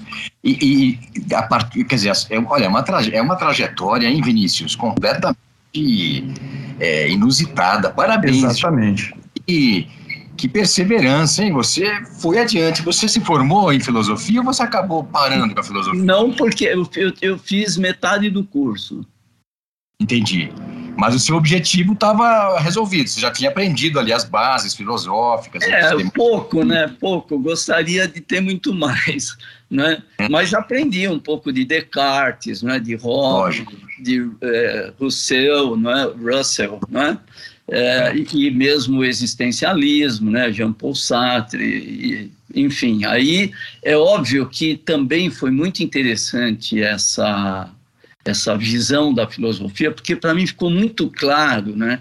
[0.43, 4.23] E, e a partir, quer dizer, é, olha, é uma, traje, é uma trajetória, hein,
[4.23, 5.37] Vinícius, completamente
[6.81, 7.91] é, inusitada.
[7.91, 8.43] Parabéns.
[8.43, 9.15] Exatamente.
[9.47, 9.87] E
[10.37, 11.53] que perseverança, hein?
[11.53, 12.83] Você foi adiante.
[12.83, 16.03] Você se formou em filosofia ou você acabou parando com a filosofia?
[16.03, 19.07] Não, porque eu, eu, eu fiz metade do curso.
[20.01, 20.51] Entendi.
[20.97, 25.63] Mas o seu objetivo estava resolvido, você já tinha aprendido ali as bases filosóficas.
[25.63, 26.91] É, pouco, né?
[26.99, 27.39] Pouco.
[27.39, 29.37] Gostaria de ter muito mais,
[29.71, 30.03] né?
[30.19, 30.29] É.
[30.29, 32.79] Mas já aprendi um pouco de Descartes, né?
[32.79, 33.65] De Hobbes,
[34.01, 36.05] de é, Rousseau, não é?
[36.05, 37.19] Russell, né?
[37.69, 40.51] É, e, mesmo o existencialismo, né?
[40.51, 43.05] Jean-Paul Sartre, e, enfim.
[43.05, 47.71] Aí é óbvio que também foi muito interessante essa
[48.31, 52.01] essa visão da filosofia, porque para mim ficou muito claro, né,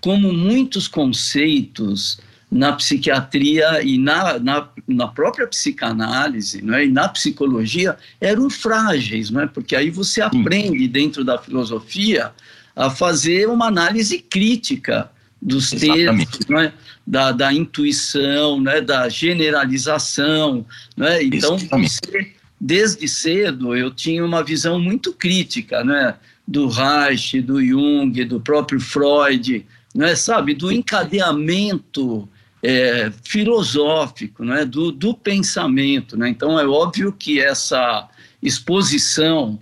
[0.00, 2.18] como muitos conceitos
[2.50, 9.48] na psiquiatria e na, na, na própria psicanálise né, e na psicologia eram frágeis, né,
[9.52, 12.32] porque aí você aprende dentro da filosofia
[12.76, 15.10] a fazer uma análise crítica
[15.40, 16.72] dos textos, né,
[17.06, 20.64] da, da intuição, né, da generalização.
[20.96, 21.90] Né, então, Exatamente.
[21.90, 22.34] você
[22.64, 26.14] desde cedo eu tinha uma visão muito crítica, né,
[26.48, 32.26] do Reich, do Jung, do próprio Freud, né, sabe, do encadeamento
[32.62, 36.30] é, filosófico, né, do, do pensamento, né.
[36.30, 38.08] Então é óbvio que essa
[38.42, 39.60] exposição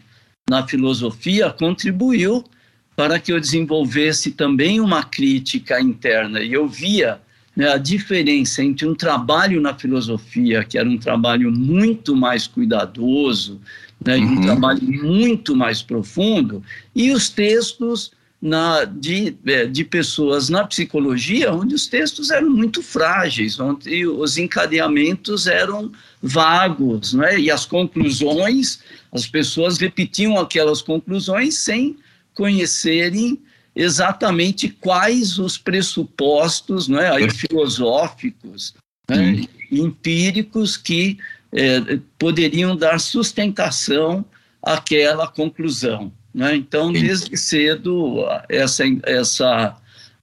[0.48, 2.44] na filosofia contribuiu
[2.94, 7.20] para que eu desenvolvesse também uma crítica interna e eu via
[7.54, 13.60] né, a diferença entre um trabalho na filosofia, que era um trabalho muito mais cuidadoso,
[14.04, 14.32] né, uhum.
[14.32, 16.62] um trabalho muito mais profundo,
[16.94, 18.10] e os textos
[18.40, 24.36] na, de, é, de pessoas na psicologia, onde os textos eram muito frágeis, onde os
[24.36, 28.80] encadeamentos eram vagos, né, e as conclusões,
[29.12, 31.96] as pessoas repetiam aquelas conclusões sem
[32.34, 33.38] conhecerem
[33.74, 38.74] exatamente quais os pressupostos né, aí, filosóficos,
[39.08, 41.18] né, empíricos que
[41.52, 44.24] é, poderiam dar sustentação
[44.62, 46.12] àquela conclusão.
[46.34, 46.56] Né?
[46.56, 49.76] Então, desde cedo, essa, essa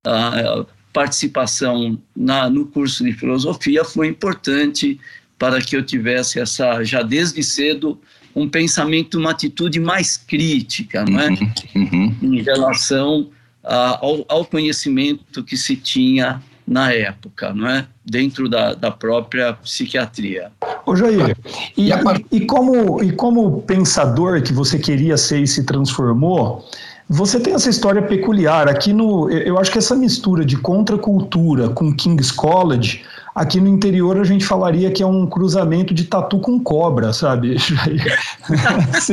[0.06, 5.00] a, participação na, no curso de filosofia foi importante
[5.38, 8.00] para que eu tivesse essa, já desde cedo,
[8.36, 11.30] um pensamento, uma atitude mais crítica, é?
[11.30, 12.18] Uhum, uhum.
[12.22, 13.30] Em relação
[13.69, 17.86] ao, ao, conhecimento que se tinha na época, não é?
[18.05, 20.51] Dentro da, da própria psiquiatria.
[20.86, 21.36] Ô Jair,
[21.77, 21.91] e,
[22.32, 26.67] e, como, e como pensador que você queria ser e se transformou,
[27.08, 28.67] você tem essa história peculiar.
[28.67, 29.29] Aqui no.
[29.29, 33.03] Eu acho que essa mistura de contracultura com King's College
[33.39, 37.55] Aqui no interior a gente falaria que é um cruzamento de tatu com cobra, sabe?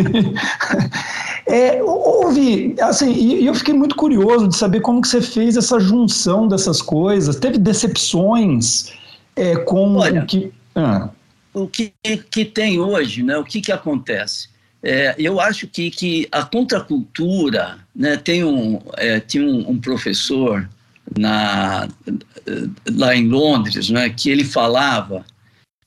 [1.46, 5.78] é, houve, assim, e eu fiquei muito curioso de saber como que você fez essa
[5.78, 7.36] junção dessas coisas.
[7.36, 8.92] Teve decepções
[9.34, 10.52] é, com Olha, o que...
[10.74, 11.10] Ah.
[11.54, 11.90] O que,
[12.30, 13.38] que tem hoje, né?
[13.38, 14.50] O que, que acontece?
[14.86, 20.68] é, eu acho que, que a contracultura, né, tem um, é, tinha um, um, professor
[21.18, 21.88] na,
[22.92, 25.24] lá em Londres, né, que ele falava,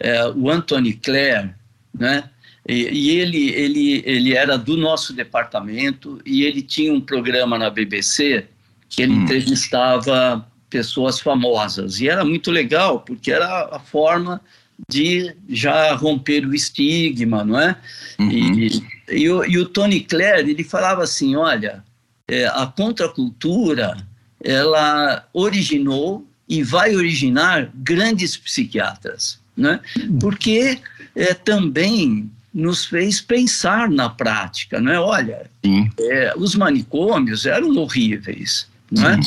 [0.01, 1.51] é, o Anthony Clare,
[1.97, 2.29] né,
[2.69, 7.67] e, e, ele, ele, ele era do nosso departamento e ele tinha um programa na
[7.67, 8.45] BBC
[8.87, 9.23] que ele hum.
[9.23, 11.99] entrevistava pessoas famosas.
[11.99, 14.39] E era muito legal, porque era a forma
[14.87, 17.75] de já romper o estigma, não é?
[18.19, 18.29] Uhum.
[18.29, 21.83] E, e, o, e, o, Tony Clare, ele falava assim, olha,
[22.27, 23.97] é, a contracultura,
[24.39, 29.79] ela originou e vai originar grandes psiquiatras, né?
[30.19, 30.79] Porque
[31.15, 32.29] é, também
[32.59, 34.99] nos fez pensar na prática, não é?
[34.99, 35.49] Olha,
[35.99, 39.19] é, os manicômios eram horríveis, não é?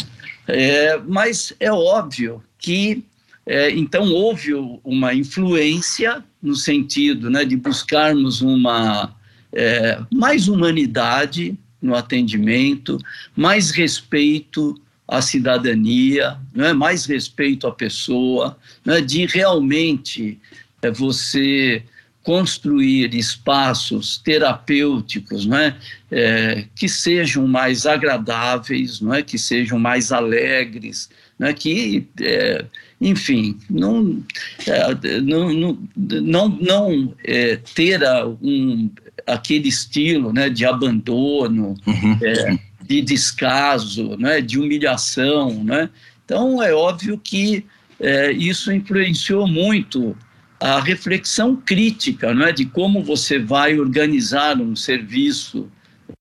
[0.49, 0.99] é?
[1.07, 3.05] Mas é óbvio que
[3.47, 4.53] é, então houve
[4.85, 9.15] uma influência no sentido né, de buscarmos uma
[9.53, 12.99] é, mais humanidade no atendimento,
[13.35, 20.39] mais respeito à cidadania, né, mais respeito à pessoa, né, de realmente
[20.81, 21.83] é, você
[22.23, 25.77] construir espaços terapêuticos né,
[26.11, 32.65] é, que sejam mais agradáveis, não é, que sejam mais alegres, né, que, é,
[33.01, 34.23] enfim, não,
[34.67, 38.01] é, não, não, não, não é, ter
[38.41, 38.89] um,
[39.27, 42.19] aquele estilo né, de abandono, uhum.
[42.23, 45.65] É, de descaso, né, de humilhação.
[45.65, 45.89] Né?
[46.25, 47.65] Então, é óbvio que
[47.99, 50.17] é, isso influenciou muito
[50.63, 55.69] a reflexão crítica não é, de como você vai organizar um serviço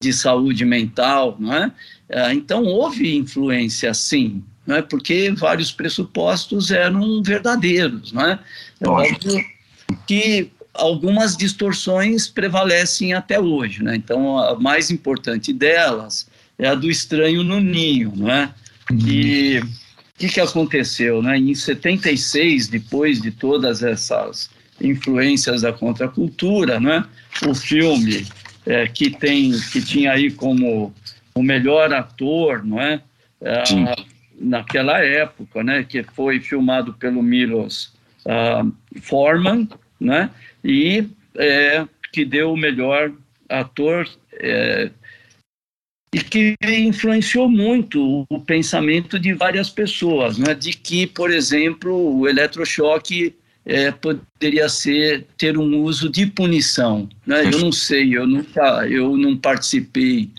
[0.01, 1.37] de saúde mental.
[1.39, 1.71] Não é?
[2.09, 4.81] é então, houve influência, sim, não é?
[4.81, 8.11] porque vários pressupostos eram verdadeiros.
[8.11, 8.39] Não é?
[8.83, 9.45] óbvio
[10.07, 13.83] que algumas distorções prevalecem até hoje.
[13.83, 13.95] Né?
[13.95, 16.27] Então, a mais importante delas
[16.57, 18.11] é a do estranho no ninho.
[18.15, 18.51] Não é?
[18.91, 19.80] E o
[20.21, 21.21] que, que aconteceu?
[21.21, 21.37] Né?
[21.37, 27.03] Em 76, depois de todas essas influências da contracultura, né?
[27.47, 28.27] o filme
[28.65, 30.93] é, que, tem, que tinha aí como
[31.33, 33.01] o melhor ator, não é?
[33.41, 33.63] é
[34.39, 37.93] naquela época, né, que foi filmado pelo Milos
[38.25, 39.67] uh, Forman,
[39.99, 40.31] né,
[40.63, 41.07] e
[41.37, 43.11] é, que deu o melhor
[43.47, 44.89] ator é,
[46.13, 52.27] e que influenciou muito o pensamento de várias pessoas, né, de que, por exemplo, o
[52.27, 53.33] eletrochoque
[53.65, 57.07] é, poderia ser ter um uso de punição.
[57.25, 57.45] Né?
[57.45, 60.29] Eu não sei, eu nunca, eu não participei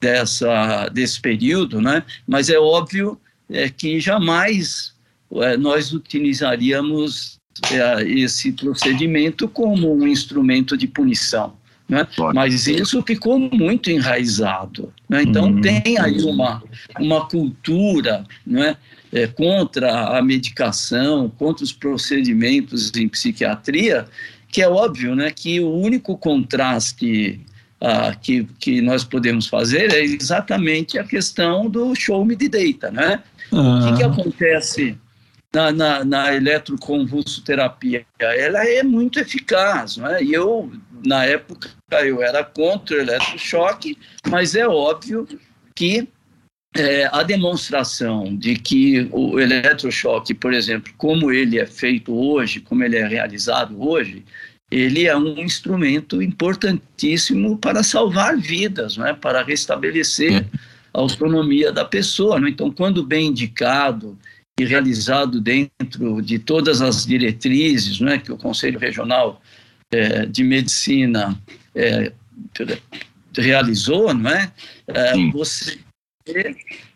[0.00, 2.04] dessa desse período, né?
[2.26, 4.94] Mas é óbvio é, que jamais
[5.32, 7.38] é, nós utilizaríamos
[7.72, 11.57] é, esse procedimento como um instrumento de punição.
[11.88, 12.06] Né?
[12.34, 14.92] Mas isso ficou muito enraizado.
[15.08, 15.22] Né?
[15.22, 15.60] Então, uhum.
[15.60, 16.62] tem aí uma,
[17.00, 18.76] uma cultura né?
[19.10, 24.06] É, contra a medicação, contra os procedimentos em psiquiatria,
[24.50, 25.30] que é óbvio né?
[25.30, 27.40] que o único contraste
[27.80, 32.90] ah, que, que nós podemos fazer é exatamente a questão do show me de data,
[32.90, 33.22] né?
[33.52, 34.98] O que, que acontece
[35.58, 38.06] na, na, na eletroconvulsoterapia?
[38.18, 40.22] Ela é muito eficaz, né?
[40.22, 40.70] E eu,
[41.04, 41.70] na época,
[42.04, 45.26] eu era contra o eletrochoque, mas é óbvio
[45.74, 46.06] que
[46.76, 52.84] é, a demonstração de que o eletrochoque, por exemplo, como ele é feito hoje, como
[52.84, 54.24] ele é realizado hoje,
[54.70, 59.14] ele é um instrumento importantíssimo para salvar vidas, não é?
[59.14, 60.44] para restabelecer é
[60.92, 62.38] a autonomia da pessoa.
[62.38, 62.50] Né?
[62.50, 64.16] Então, quando bem indicado
[64.58, 69.40] e realizado dentro de todas as diretrizes né, que o Conselho Regional
[69.90, 71.40] é, de Medicina
[71.74, 72.12] é,
[73.36, 74.52] realizou, não é?
[74.88, 75.78] é você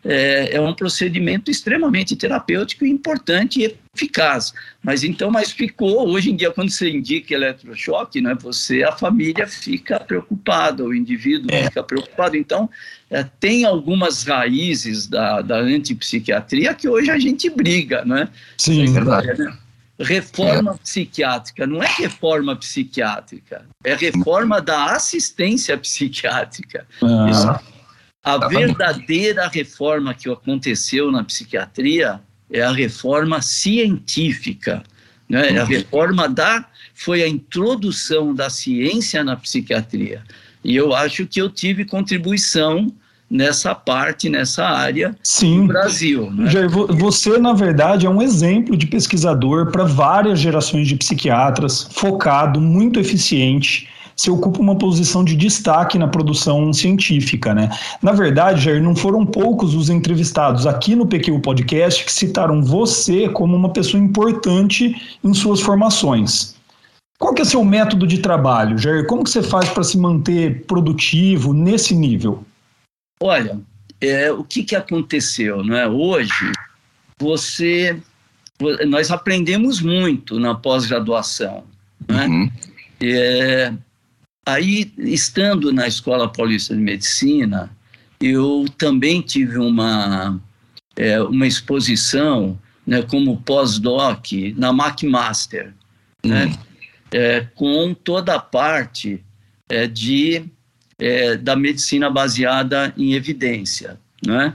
[0.03, 4.53] é, é, um procedimento extremamente terapêutico, importante e eficaz.
[4.81, 8.35] Mas então, mas ficou hoje em dia quando você indica eletrochoque, né?
[8.41, 11.65] Você, a família fica preocupada, o indivíduo é.
[11.65, 12.35] fica preocupado.
[12.35, 12.69] Então,
[13.09, 18.29] é, tem algumas raízes da, da antipsiquiatria que hoje a gente briga, né?
[18.57, 19.39] Sim, é verdade.
[19.39, 19.57] Né?
[19.99, 20.77] Reforma é.
[20.77, 26.85] psiquiátrica, não é reforma psiquiátrica, é reforma da assistência psiquiátrica.
[27.01, 27.61] Ah.
[28.23, 34.81] A tá verdadeira reforma que aconteceu na psiquiatria é a reforma científica,
[35.27, 35.49] né?
[35.49, 35.67] É a uhum.
[35.67, 40.21] reforma da foi a introdução da ciência na psiquiatria.
[40.63, 42.93] E eu acho que eu tive contribuição
[43.29, 45.61] nessa parte, nessa área Sim.
[45.61, 46.31] no Brasil.
[46.31, 46.49] Né?
[46.51, 52.61] Jair, você, na verdade, é um exemplo de pesquisador para várias gerações de psiquiatras, focado,
[52.61, 57.69] muito eficiente você ocupa uma posição de destaque na produção científica, né?
[58.01, 63.29] Na verdade, Jair, não foram poucos os entrevistados aqui no PQ Podcast que citaram você
[63.29, 66.55] como uma pessoa importante em suas formações.
[67.19, 69.07] Qual que é o seu método de trabalho, Jair?
[69.07, 72.43] Como que você faz para se manter produtivo nesse nível?
[73.21, 73.59] Olha,
[74.01, 75.87] é, o que, que aconteceu, não é?
[75.87, 76.51] Hoje,
[77.17, 77.97] você,
[78.85, 81.63] nós aprendemos muito na pós-graduação,
[82.07, 82.27] né?
[82.27, 82.51] Uhum.
[83.01, 83.73] É,
[84.45, 87.71] aí, estando na Escola Paulista de Medicina,
[88.19, 90.39] eu também tive uma,
[90.95, 95.73] é, uma exposição né, como pós-doc na McMaster,
[96.25, 96.53] né, uhum.
[97.11, 99.23] é, com toda a parte
[99.69, 100.45] é, de,
[100.99, 103.99] é, da medicina baseada em evidência.
[104.25, 104.53] Né?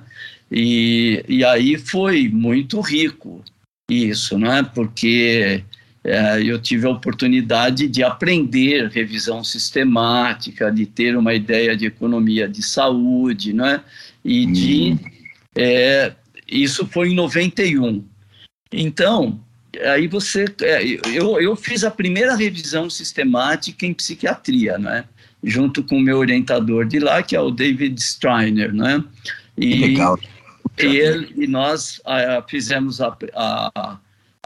[0.50, 3.42] E, e aí foi muito rico
[3.90, 4.62] isso, né?
[4.74, 5.64] porque
[6.44, 12.62] eu tive a oportunidade de aprender revisão sistemática, de ter uma ideia de economia de
[12.62, 13.82] saúde, né?
[14.24, 14.98] E de hum.
[15.56, 16.12] é,
[16.46, 18.04] isso foi em 91.
[18.72, 19.40] Então,
[19.92, 25.04] aí você, é, eu, eu fiz a primeira revisão sistemática em psiquiatria, né?
[25.42, 29.04] Junto com o meu orientador de lá, que é o David Streiner, né?
[29.56, 30.18] E, Legal.
[30.78, 33.98] E, ele, e nós a, fizemos a, a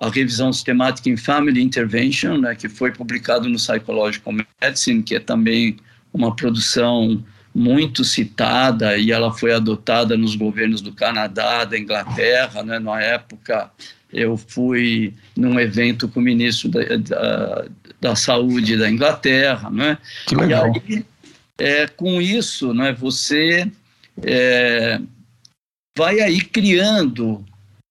[0.03, 5.20] a revisão sistemática em Family Intervention, né, que foi publicado no Psychological Medicine, que é
[5.20, 5.76] também
[6.12, 7.24] uma produção
[7.55, 13.70] muito citada e ela foi adotada nos governos do Canadá, da Inglaterra, né, na época
[14.12, 17.64] eu fui num evento com o ministro da, da,
[18.00, 19.96] da Saúde da Inglaterra, né?
[20.26, 20.70] Que legal.
[20.86, 21.05] E aí,
[21.57, 23.70] é, com isso, né, você
[24.22, 25.00] é,
[25.96, 27.42] vai aí criando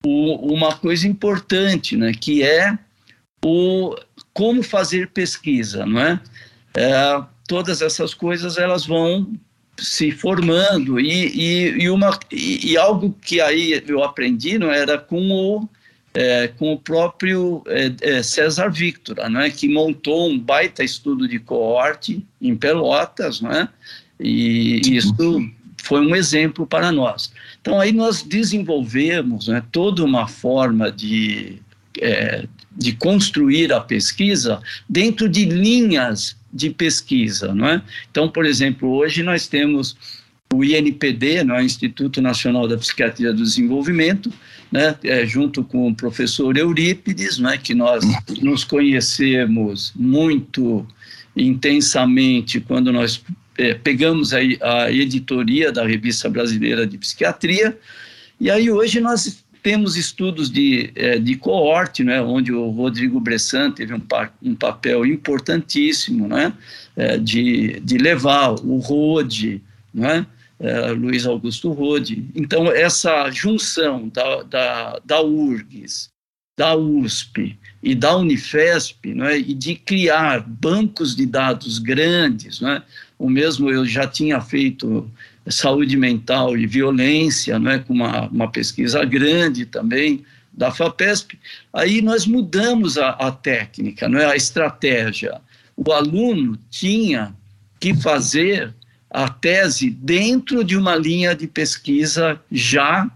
[0.06, 2.78] o, uma coisa importante, né, que é
[3.44, 3.96] o
[4.34, 6.22] como fazer pesquisa, não é?
[6.76, 9.28] é todas essas coisas elas vão
[9.78, 14.98] se formando e, e, e uma e, e, algo que aí eu aprendi não era
[14.98, 15.70] com o
[16.14, 21.28] é, com o próprio é, é, César Victor, não é que montou um baita estudo
[21.28, 23.70] de coorte em Pelotas, não é?
[24.20, 25.50] E isso
[25.82, 27.32] foi um exemplo para nós.
[27.62, 31.62] Então, aí nós desenvolvemos né, toda uma forma de,
[32.00, 34.60] é, de construir a pesquisa
[34.90, 37.54] dentro de linhas de pesquisa.
[37.54, 37.82] Não é?
[38.10, 39.96] Então, por exemplo, hoje nós temos
[40.54, 41.64] o INPD, não é?
[41.64, 44.32] Instituto Nacional da Psiquiatria do Desenvolvimento,
[44.72, 48.04] né, é, junto com o professor Eurípides, né, que nós
[48.42, 50.86] nos conhecemos muito
[51.36, 53.22] intensamente quando nós
[53.58, 57.78] é, pegamos a, a editoria da Revista Brasileira de Psiquiatria,
[58.40, 63.72] e aí hoje nós temos estudos de, é, de coorte, né, onde o Rodrigo Bressan
[63.72, 66.54] teve um, pa, um papel importantíssimo né,
[66.96, 69.62] é, de, de levar o Rode,
[69.94, 70.26] né,
[70.60, 72.26] é, Luiz Augusto Rode.
[72.36, 76.10] Então, essa junção da, da, da URGS,
[76.58, 82.84] da USP e da Unifesp, né, e de criar bancos de dados grandes, né,
[83.22, 85.08] o mesmo eu já tinha feito
[85.48, 91.38] saúde mental e violência, né, com uma, uma pesquisa grande também da FAPESP.
[91.72, 95.40] Aí nós mudamos a, a técnica, não é a estratégia.
[95.78, 97.34] O aluno tinha
[97.80, 98.74] que fazer
[99.08, 103.10] a tese dentro de uma linha de pesquisa já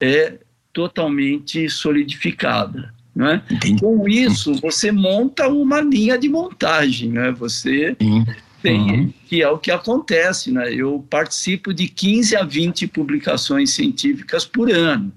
[0.00, 0.38] é
[0.72, 2.92] totalmente solidificada.
[3.14, 3.42] Não é?
[3.78, 7.30] Com isso, você monta uma linha de montagem, né?
[7.30, 8.24] você Sim
[8.62, 9.12] tem, uhum.
[9.26, 10.52] que é o que acontece.
[10.52, 10.72] Né?
[10.72, 15.12] Eu participo de 15 a 20 publicações científicas por ano.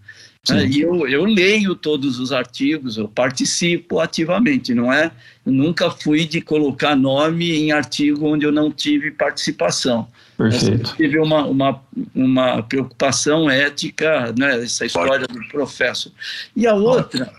[0.50, 0.68] Né?
[0.68, 5.12] E eu, eu leio todos os artigos, eu participo ativamente, não é?
[5.46, 10.08] Eu nunca fui de colocar nome em artigo onde eu não tive participação.
[10.38, 10.92] Perfeito.
[10.92, 11.82] Eu tive uma, uma,
[12.14, 14.64] uma preocupação ética, né?
[14.64, 16.12] essa história do professor.
[16.56, 17.32] E a outra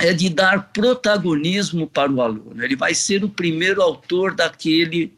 [0.00, 2.64] é de dar protagonismo para o aluno.
[2.64, 5.12] Ele vai ser o primeiro autor daquele,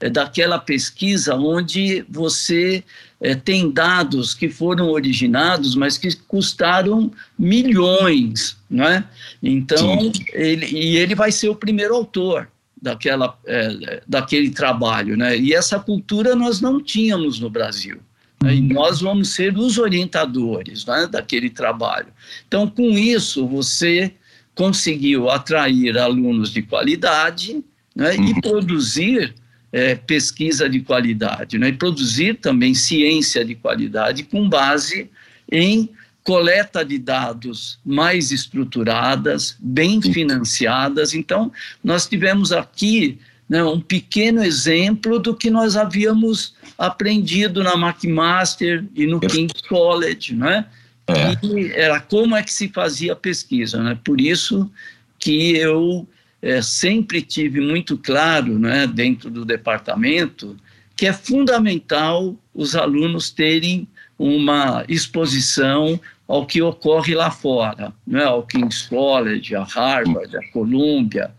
[0.00, 2.84] é, daquela pesquisa onde você
[3.20, 9.04] é, tem dados que foram originados, mas que custaram milhões, não é?
[9.42, 12.48] Então, ele, e ele vai ser o primeiro autor
[12.80, 15.36] daquela, é, daquele trabalho, né?
[15.36, 17.98] E essa cultura nós não tínhamos no Brasil.
[18.40, 18.54] Né?
[18.54, 22.08] E nós vamos ser os orientadores né, daquele trabalho.
[22.46, 24.14] Então, com isso, você
[24.58, 28.24] conseguiu atrair alunos de qualidade né, uhum.
[28.24, 29.32] e produzir
[29.70, 35.08] é, pesquisa de qualidade, né, e produzir também ciência de qualidade com base
[35.50, 35.88] em
[36.24, 41.14] coleta de dados mais estruturadas, bem financiadas.
[41.14, 41.52] Então,
[41.82, 43.16] nós tivemos aqui
[43.48, 50.34] né, um pequeno exemplo do que nós havíamos aprendido na McMaster e no King's College,
[50.34, 50.66] né?
[51.08, 51.46] É.
[51.46, 53.98] E era como é que se fazia a pesquisa, né?
[54.04, 54.70] Por isso
[55.18, 56.06] que eu
[56.42, 60.56] é, sempre tive muito claro, né, dentro do departamento,
[60.96, 63.88] que é fundamental os alunos terem
[64.18, 71.30] uma exposição ao que ocorre lá fora, né, ao King's College, a Harvard, a Columbia,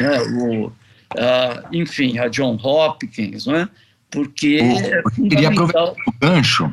[0.00, 0.72] né, o, uh,
[1.72, 3.68] enfim, a John Hopkins, né?
[4.12, 6.72] porque é eu queria aproveitar o gancho.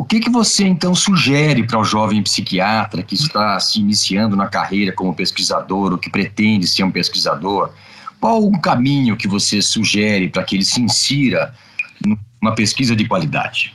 [0.00, 4.48] O que, que você então sugere para o jovem psiquiatra que está se iniciando na
[4.48, 7.70] carreira como pesquisador ou que pretende ser um pesquisador?
[8.18, 11.54] Qual o caminho que você sugere para que ele se insira
[12.02, 13.74] numa pesquisa de qualidade?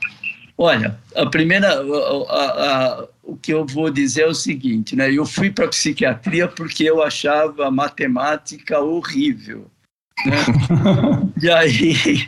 [0.58, 5.14] Olha, a primeira, a, a, a, o que eu vou dizer é o seguinte, né?
[5.14, 9.70] Eu fui para psiquiatria porque eu achava matemática horrível.
[10.26, 10.38] Né?
[11.40, 12.28] e aí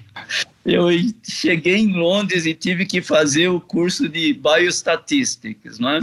[0.66, 0.88] eu
[1.24, 6.00] cheguei em Londres e tive que fazer o curso de Biostatistics, não é?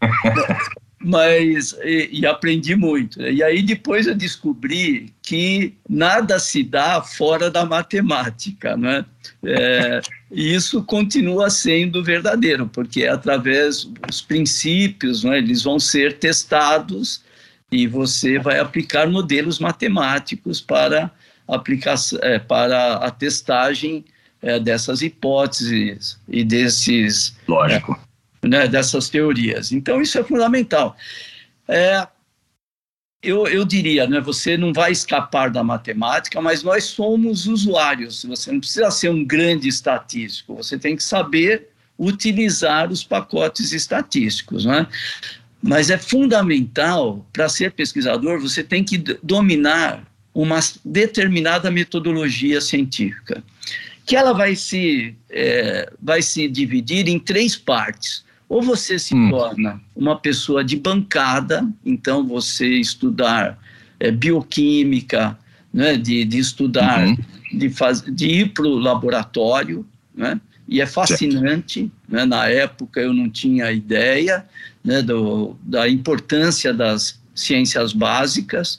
[0.98, 3.20] Mas, e, e, aprendi muito.
[3.22, 9.04] E aí depois eu descobri que nada se dá fora da matemática, né?
[9.44, 10.00] É,
[10.32, 17.22] e isso continua sendo verdadeiro, porque é através dos princípios, né, eles vão ser testados
[17.70, 21.10] e você vai aplicar modelos matemáticos para,
[21.48, 24.04] aplicação, é, para a testagem
[24.42, 27.36] é, dessas hipóteses e desses...
[27.46, 27.98] Lógico.
[28.42, 29.72] É, né, dessas teorias.
[29.72, 30.96] Então, isso é fundamental.
[31.68, 32.06] É,
[33.22, 38.24] eu, eu diria, né, você não vai escapar da matemática, mas nós somos usuários.
[38.24, 44.64] Você não precisa ser um grande estatístico, você tem que saber utilizar os pacotes estatísticos.
[44.64, 44.86] Né?
[45.62, 50.04] Mas é fundamental, para ser pesquisador, você tem que dominar
[50.36, 53.42] uma determinada metodologia científica,
[54.04, 58.22] que ela vai se, é, vai se dividir em três partes.
[58.46, 59.30] Ou você se hum.
[59.30, 63.58] torna uma pessoa de bancada, então você estudar
[63.98, 65.38] é, bioquímica,
[65.72, 67.16] né, de, de estudar, uhum.
[67.54, 71.90] de, faz, de ir para o laboratório, né, e é fascinante.
[72.06, 74.44] Né, na época eu não tinha ideia,
[74.84, 78.78] né, do, da importância das ciências básicas.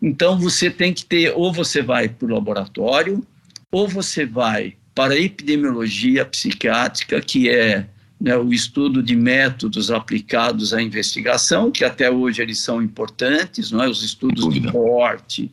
[0.00, 3.24] Então você tem que ter, ou você vai para o laboratório,
[3.70, 7.86] ou você vai para a epidemiologia psiquiátrica, que é
[8.20, 13.82] né, o estudo de métodos aplicados à investigação, que até hoje eles são importantes, não
[13.82, 13.88] é?
[13.88, 15.50] os estudos de morte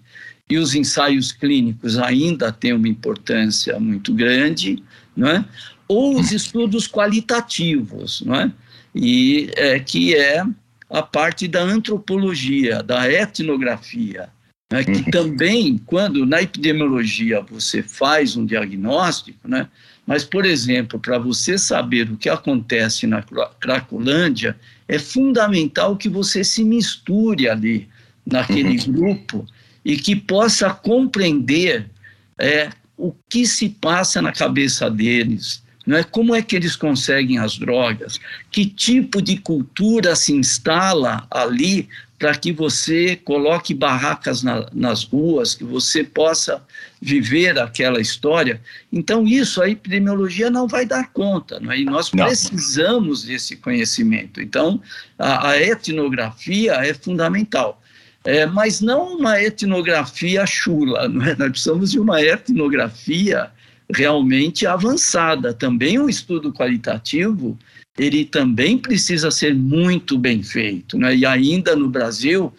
[0.50, 4.84] e os ensaios clínicos ainda têm uma importância muito grande,
[5.16, 5.46] não é?
[5.88, 8.52] ou os estudos qualitativos, não é?
[8.94, 10.44] e é, que é
[10.90, 14.30] a parte da antropologia, da etnografia,
[14.72, 15.04] né, que uhum.
[15.06, 19.68] também, quando na epidemiologia você faz um diagnóstico, né,
[20.06, 23.24] mas, por exemplo, para você saber o que acontece na
[23.60, 24.58] Cracolândia,
[24.88, 27.88] é fundamental que você se misture ali,
[28.26, 28.94] naquele uhum.
[28.94, 29.46] grupo,
[29.84, 31.90] e que possa compreender
[32.38, 36.04] é, o que se passa na cabeça deles, não é?
[36.04, 38.20] Como é que eles conseguem as drogas?
[38.52, 41.88] Que tipo de cultura se instala ali
[42.18, 46.64] para que você coloque barracas na, nas ruas, que você possa
[47.02, 48.62] viver aquela história?
[48.92, 51.80] Então, isso a epidemiologia não vai dar conta, não é?
[51.80, 52.26] e nós não.
[52.26, 54.42] precisamos desse conhecimento.
[54.42, 54.82] Então,
[55.18, 57.82] a, a etnografia é fundamental.
[58.24, 61.36] É, mas não uma etnografia chula, não é?
[61.36, 63.52] nós precisamos de uma etnografia
[63.94, 65.54] realmente avançada.
[65.54, 67.58] Também o estudo qualitativo,
[67.98, 70.98] ele também precisa ser muito bem feito.
[70.98, 71.16] Né?
[71.16, 72.54] E ainda no Brasil,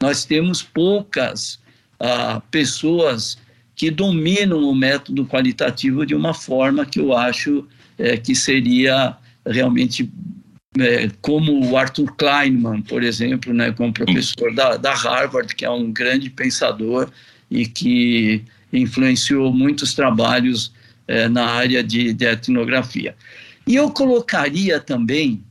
[0.00, 1.58] nós temos poucas
[1.98, 3.38] ah, pessoas
[3.74, 7.66] que dominam o método qualitativo de uma forma que eu acho
[7.98, 10.10] é, que seria realmente
[10.78, 15.70] é, como o Arthur Kleinman, por exemplo, né, como professor da, da Harvard, que é
[15.70, 17.10] um grande pensador
[17.50, 18.42] e que
[18.72, 20.72] influenciou muitos trabalhos
[21.06, 23.14] é, na área de, de, etnografia.
[23.66, 25.42] E eu colocaria também,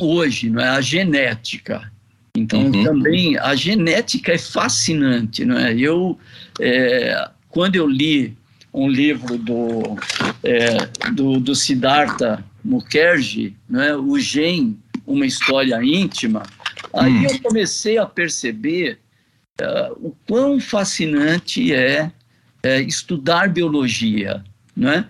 [0.00, 1.90] hoje, não é, a genética.
[2.36, 2.84] Então, uhum.
[2.84, 5.44] também, a genética é fascinante.
[5.44, 5.74] Não é?
[5.74, 6.18] Eu,
[6.60, 8.36] é, quando eu li
[8.72, 9.96] um livro do,
[10.42, 13.96] é, do, do Siddhartha Mukherjee, não é?
[13.96, 16.42] o Gen, uma história íntima,
[16.94, 17.24] aí uhum.
[17.24, 18.98] eu comecei a perceber
[19.60, 22.12] uh, o quão fascinante é
[22.62, 24.42] é, estudar biologia,
[24.76, 25.08] não é?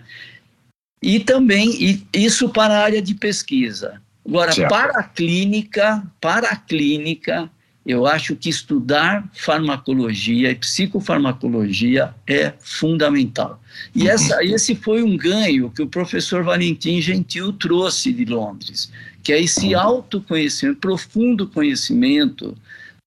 [1.01, 4.01] E também e isso para a área de pesquisa.
[4.27, 4.69] Agora, certo.
[4.69, 7.49] para a clínica, para a clínica,
[7.85, 13.59] eu acho que estudar farmacologia e psicofarmacologia é fundamental.
[13.95, 14.09] E uhum.
[14.09, 18.91] essa, esse foi um ganho que o professor Valentim Gentil trouxe de Londres,
[19.23, 19.79] que é esse uhum.
[19.79, 22.55] autoconhecimento, profundo conhecimento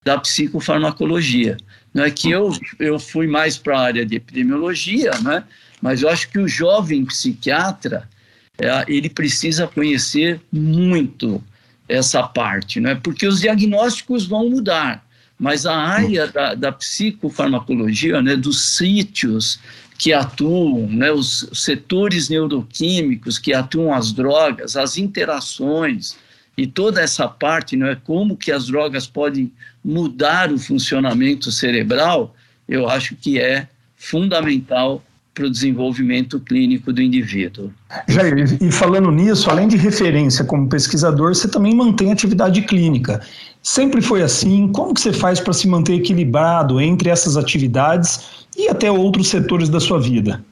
[0.04, 1.56] da psicofarmacologia.
[1.94, 5.44] Não é que eu, eu fui mais para a área de epidemiologia, né?
[5.82, 8.08] Mas eu acho que o jovem psiquiatra
[8.56, 11.42] é, ele precisa conhecer muito
[11.88, 12.94] essa parte, né?
[12.94, 15.04] porque os diagnósticos vão mudar,
[15.38, 19.58] mas a área da, da psicofarmacologia, né, dos sítios
[19.98, 26.16] que atuam, né, os setores neuroquímicos que atuam as drogas, as interações
[26.56, 29.52] e toda essa parte, não é como que as drogas podem
[29.84, 32.36] mudar o funcionamento cerebral,
[32.68, 33.66] eu acho que é
[33.96, 35.02] fundamental
[35.34, 37.72] para o desenvolvimento clínico do indivíduo.
[38.08, 43.20] Jair, e falando nisso, além de referência como pesquisador, você também mantém atividade clínica.
[43.62, 44.68] Sempre foi assim?
[44.68, 49.68] Como que você faz para se manter equilibrado entre essas atividades e até outros setores
[49.68, 50.44] da sua vida?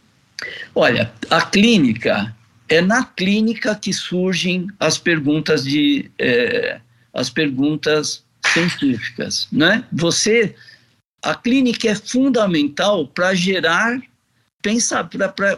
[0.74, 2.34] Olha, a clínica
[2.68, 6.80] é na clínica que surgem as perguntas de é,
[7.12, 9.84] as perguntas científicas, né?
[9.92, 10.54] Você,
[11.22, 14.00] a clínica é fundamental para gerar
[14.62, 15.08] pensar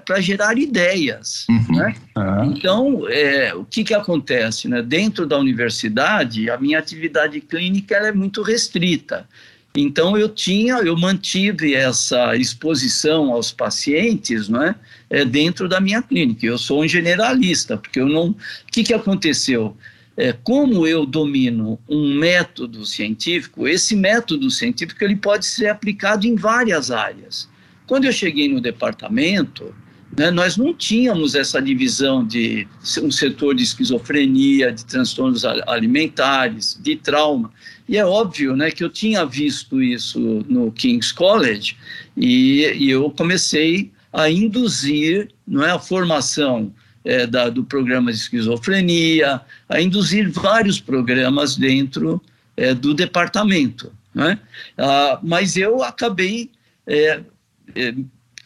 [0.07, 1.46] para gerar ideias.
[1.48, 1.76] Uhum.
[1.76, 1.94] Né?
[2.16, 2.44] Uhum.
[2.44, 4.68] Então, é, o que, que acontece?
[4.68, 4.82] Né?
[4.82, 9.26] Dentro da universidade, a minha atividade clínica é muito restrita.
[9.74, 14.74] Então, eu tinha, eu mantive essa exposição aos pacientes né,
[15.09, 16.44] é, dentro da minha clínica.
[16.44, 18.28] Eu sou um generalista, porque eu não.
[18.28, 18.36] O
[18.70, 19.74] que, que aconteceu?
[20.14, 26.34] É, como eu domino um método científico, esse método científico ele pode ser aplicado em
[26.34, 27.48] várias áreas.
[27.93, 29.74] Quando eu cheguei no departamento,
[30.16, 32.66] né, nós não tínhamos essa divisão de
[33.03, 37.53] um setor de esquizofrenia, de transtornos alimentares, de trauma.
[37.86, 40.18] E é óbvio né, que eu tinha visto isso
[40.49, 41.76] no King's College
[42.16, 46.72] e, e eu comecei a induzir não é, a formação
[47.05, 49.38] é, da, do programa de esquizofrenia,
[49.68, 52.22] a induzir vários programas dentro
[52.57, 53.93] é, do departamento.
[54.14, 54.38] Né?
[54.78, 56.51] Ah, mas eu acabei
[56.86, 57.20] é,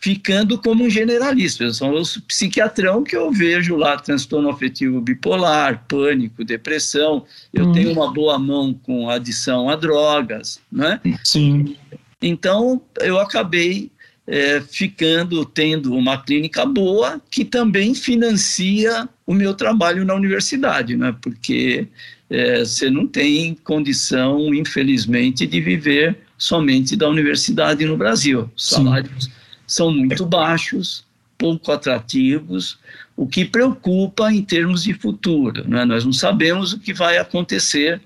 [0.00, 1.72] ficando como um generalista.
[1.72, 7.24] São os psiquiatrão que eu vejo lá, transtorno afetivo bipolar, pânico, depressão.
[7.52, 7.72] Eu hum.
[7.72, 11.00] tenho uma boa mão com adição a drogas, né?
[11.24, 11.76] Sim.
[12.22, 13.90] Então, eu acabei
[14.26, 21.14] é, ficando, tendo uma clínica boa que também financia o meu trabalho na universidade, né?
[21.20, 21.88] Porque
[22.28, 28.50] é, você não tem condição, infelizmente, de viver somente da universidade no Brasil.
[28.56, 29.30] Os salários Sim.
[29.66, 31.04] são muito baixos,
[31.38, 32.78] pouco atrativos,
[33.16, 35.68] o que preocupa em termos de futuro.
[35.68, 35.84] Né?
[35.84, 38.00] Nós não sabemos o que vai acontecer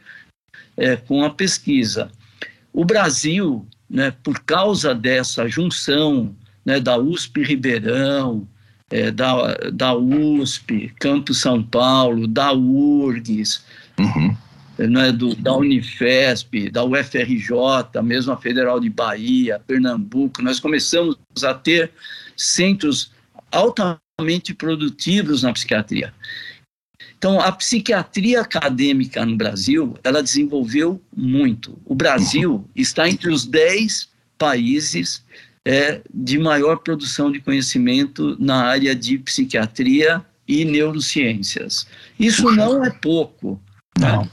[0.76, 2.10] é, com a pesquisa.
[2.72, 8.46] O Brasil, né, por causa dessa junção né, da USP Ribeirão,
[8.90, 13.64] é, da, da USP, Campo São Paulo, da URGS,
[13.98, 14.36] uhum
[14.86, 21.54] né, do, da Unifesp, da UFRJ, mesmo a Federal de Bahia, Pernambuco, nós começamos a
[21.54, 21.90] ter
[22.36, 23.12] centros
[23.52, 26.12] altamente produtivos na psiquiatria.
[27.18, 31.78] Então, a psiquiatria acadêmica no Brasil, ela desenvolveu muito.
[31.84, 34.08] O Brasil está entre os 10
[34.38, 35.22] países
[35.66, 41.86] é, de maior produção de conhecimento na área de psiquiatria e neurociências.
[42.18, 43.60] Isso não é pouco.
[43.98, 44.26] Né?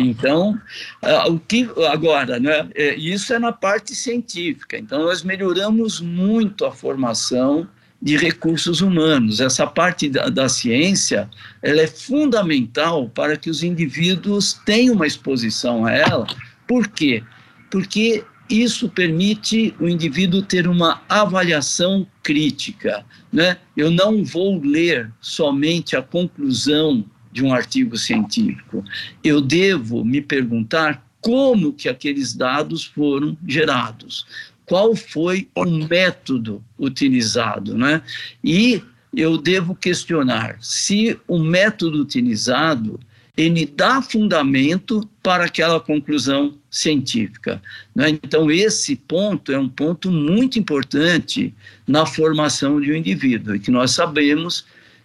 [0.00, 0.58] Então,
[1.02, 2.68] uh, o que agora, né?
[2.74, 4.76] É, isso é na parte científica.
[4.78, 7.68] Então, nós melhoramos muito a formação
[8.00, 9.40] de recursos humanos.
[9.40, 11.28] Essa parte da, da, ciência,
[11.62, 16.26] ela é fundamental para que os indivíduos tenham uma exposição a ela.
[16.66, 17.22] Por quê?
[17.70, 23.56] Porque isso permite o indivíduo ter uma avaliação crítica, né?
[23.74, 27.04] Eu não vou ler somente a conclusão
[27.34, 28.84] de um artigo científico.
[29.24, 34.24] Eu devo me perguntar como que aqueles dados foram gerados,
[34.64, 38.02] qual foi o método utilizado, né?
[38.42, 38.80] E
[39.12, 43.00] eu devo questionar se o método utilizado
[43.36, 47.60] ele dá fundamento para aquela conclusão científica.
[47.92, 48.10] Né?
[48.10, 51.52] Então, esse ponto é um ponto muito importante
[51.84, 54.64] na formação de um indivíduo, e que nós sabemos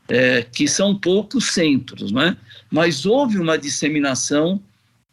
[0.10, 2.36] é, que são poucos centros, né?
[2.70, 4.62] mas houve uma disseminação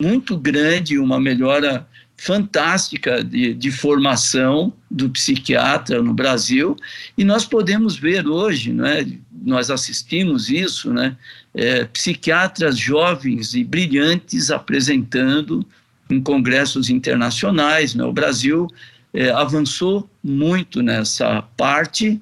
[0.01, 1.86] muito grande, uma melhora
[2.18, 6.74] fantástica de, de, formação do psiquiatra no Brasil
[7.16, 11.14] e nós podemos ver hoje, né, nós assistimos isso, né,
[11.55, 15.66] é, psiquiatras jovens e brilhantes apresentando
[16.09, 17.94] em congressos internacionais.
[17.94, 18.05] Né?
[18.05, 18.66] O Brasil
[19.12, 22.20] é, avançou muito nessa parte,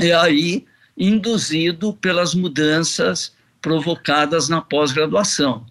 [0.00, 0.64] e aí
[0.96, 5.66] induzido pelas mudanças provocadas na pós-graduação.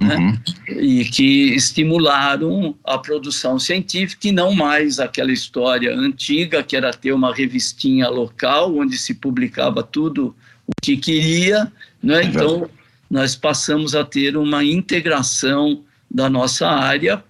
[0.00, 0.16] Né?
[0.16, 0.80] Uhum.
[0.80, 7.12] E que estimularam a produção científica e não mais aquela história antiga que era ter
[7.12, 10.34] uma revistinha local onde se publicava tudo
[10.66, 11.72] o que queria,
[12.02, 12.22] né?
[12.24, 12.68] Então
[13.10, 17.24] nós passamos a ter uma integração da nossa área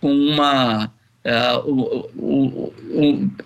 [0.00, 0.92] com uma
[1.24, 2.72] uh,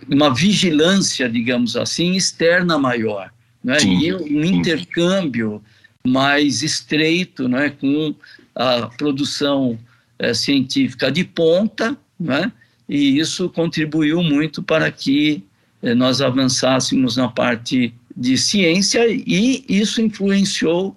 [0.07, 3.31] uma vigilância, digamos assim, externa maior,
[3.69, 3.79] né?
[3.81, 3.99] Sim.
[3.99, 5.63] E um intercâmbio
[6.07, 7.69] mais estreito, né?
[7.69, 8.15] Com
[8.55, 9.79] a produção
[10.19, 12.51] é, científica de ponta, né?
[12.89, 15.45] e isso contribuiu muito para que
[15.83, 20.97] é, nós avançássemos na parte de ciência e isso influenciou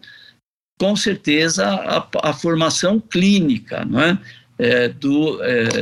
[0.79, 4.17] com certeza a, a formação clínica não é?
[4.57, 5.39] é do,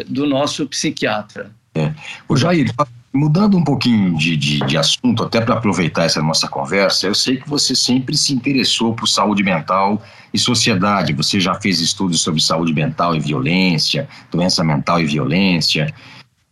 [0.07, 1.51] do nosso psiquiatra.
[1.75, 1.93] É.
[2.27, 2.73] O Jair,
[3.11, 7.37] Mudando um pouquinho de, de, de assunto, até para aproveitar essa nossa conversa, eu sei
[7.37, 11.13] que você sempre se interessou por saúde mental e sociedade.
[11.13, 15.91] Você já fez estudos sobre saúde mental e violência, doença mental e violência.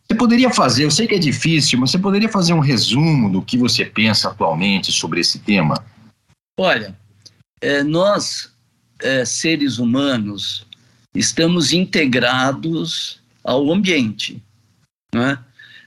[0.07, 3.41] Você poderia fazer, eu sei que é difícil, mas você poderia fazer um resumo do
[3.41, 5.85] que você pensa atualmente sobre esse tema?
[6.59, 6.97] Olha,
[7.61, 8.51] é, nós,
[8.99, 10.65] é, seres humanos,
[11.13, 14.41] estamos integrados ao ambiente.
[15.13, 15.39] Não é?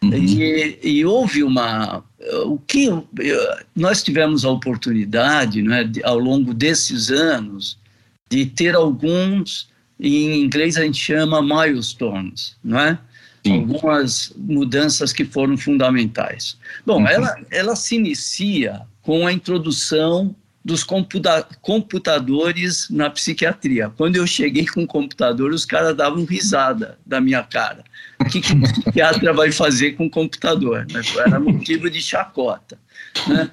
[0.02, 0.14] Uhum.
[0.14, 2.02] E, e, houve uma.
[2.46, 2.88] O que
[3.76, 7.78] nós tivemos a oportunidade, né, de, ao longo desses anos,
[8.30, 12.98] de ter alguns, em inglês a gente chama milestones, não é?
[13.44, 13.60] Sim.
[13.60, 16.56] Algumas mudanças que foram fundamentais.
[16.86, 17.08] Bom, uhum.
[17.08, 20.34] ela, ela se inicia com a introdução
[20.64, 23.90] dos computa computadores na psiquiatria.
[23.96, 27.82] Quando eu cheguei com o computador, os caras davam risada da minha cara.
[28.20, 30.86] O que, que o psiquiatra vai fazer com o computador?
[30.92, 31.00] Né?
[31.16, 32.78] Era motivo de chacota.
[33.26, 33.50] Né?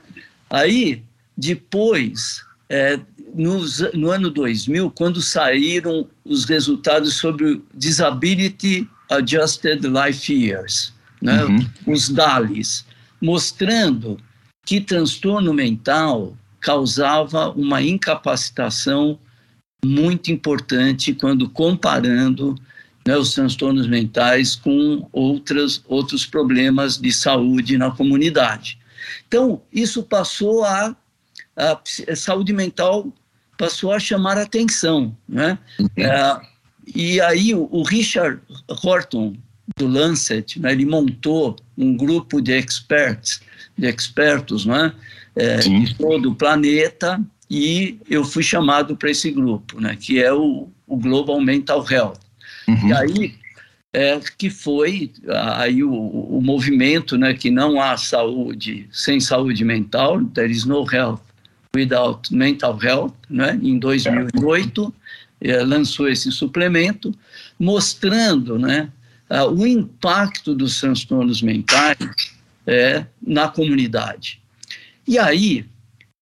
[0.49, 1.03] Aí,
[1.38, 2.99] depois, é,
[3.34, 11.43] nos, no ano 2000, quando saíram os resultados sobre Disability Adjusted Life Years, né?
[11.45, 11.65] Uhum.
[11.88, 12.86] os DALIs,
[13.22, 14.20] mostrando
[14.65, 19.18] que transtorno mental causava uma incapacitação
[19.84, 22.55] muito importante quando comparando
[23.08, 28.78] né, os transtornos mentais com outras, outros problemas de saúde na comunidade.
[29.26, 30.93] Então, isso passou a,
[31.55, 31.80] a,
[32.10, 33.08] a saúde mental
[33.58, 35.58] passou a chamar atenção, né?
[35.80, 35.88] Uhum.
[35.97, 36.41] É,
[36.93, 38.41] e aí o, o, Richard
[38.84, 39.38] Horton
[39.78, 43.39] do Lancet, né, ele montou um grupo de experts,
[43.78, 44.93] de expertos, né,
[45.34, 50.32] é, de todo o planeta e eu fui chamado para esse grupo, né, que é
[50.32, 52.26] o, o Global Mental Health.
[52.68, 52.89] Uhum.
[52.89, 53.36] E aí
[53.93, 55.11] é, que foi
[55.63, 60.84] aí o, o, movimento, né, que não há saúde sem saúde mental, there is no
[60.84, 61.22] health
[61.76, 64.93] without mental health, né, em 2008
[65.41, 67.13] é, lançou esse suplemento
[67.59, 68.91] mostrando, né,
[69.55, 71.97] o impacto dos transtornos mentais
[72.65, 74.41] é, na comunidade.
[75.07, 75.65] E aí,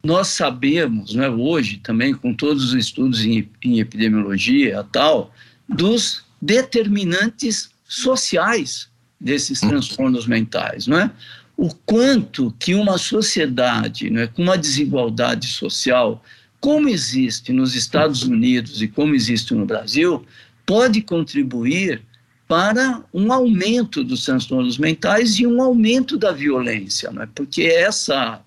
[0.02, 5.34] nós sabemos, né, hoje também, com todos os estudos em, em epidemiologia tal,
[5.68, 8.88] dos determinantes sociais
[9.18, 11.10] desses transtornos mentais, não é?
[11.56, 16.22] O quanto que uma sociedade, não é, com uma desigualdade social,
[16.60, 20.24] como existe nos Estados Unidos e como existe no Brasil,
[20.66, 22.02] pode contribuir
[22.46, 27.28] para um aumento dos transtornos mentais e um aumento da violência, não é?
[27.34, 28.40] Porque essa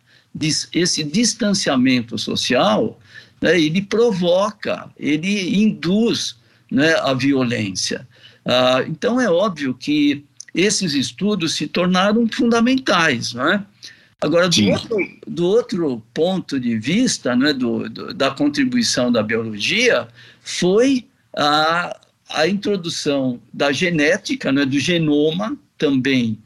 [0.71, 2.99] esse distanciamento social,
[3.41, 6.36] né, ele provoca, ele induz
[6.71, 8.07] né, a violência.
[8.45, 13.33] Ah, então, é óbvio que esses estudos se tornaram fundamentais.
[13.33, 13.63] Não é?
[14.19, 14.97] Agora, do outro,
[15.27, 20.07] do outro, ponto de vista né, do, do, da contribuição da biologia,
[20.41, 21.05] foi
[21.35, 21.99] a,
[22.29, 26.39] a introdução da genética, né, do genoma, também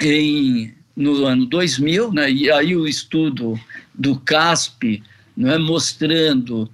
[0.00, 3.58] em no ano 2000, né, e aí o estudo
[3.92, 5.02] do CASP
[5.38, 6.70] é mostrando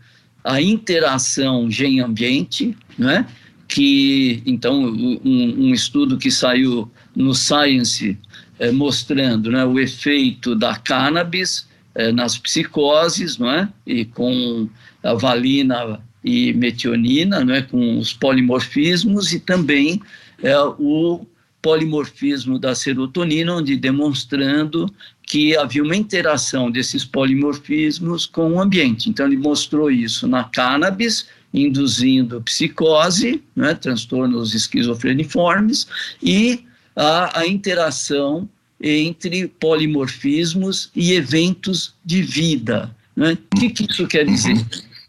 [0.50, 3.26] a interação gene-ambiente, né,
[3.68, 8.18] que então um, um, estudo que saiu no Science
[8.58, 13.68] é, mostrando né, o efeito da cannabis é, nas psicoses, não é?
[13.86, 14.68] e com
[15.02, 17.62] a valina e metionina, não é?
[17.62, 20.00] com os polimorfismos, e também
[20.42, 21.24] é, o
[21.62, 24.92] polimorfismo da serotonina, onde demonstrando
[25.22, 29.08] que havia uma interação desses polimorfismos com o ambiente.
[29.08, 35.86] Então, ele mostrou isso na cannabis induzindo psicose, né, transtornos esquizofreniformes,
[36.22, 38.48] e a, a interação
[38.80, 42.94] entre polimorfismos e eventos de vida.
[43.14, 43.32] Né?
[43.32, 44.64] O que, que isso quer dizer?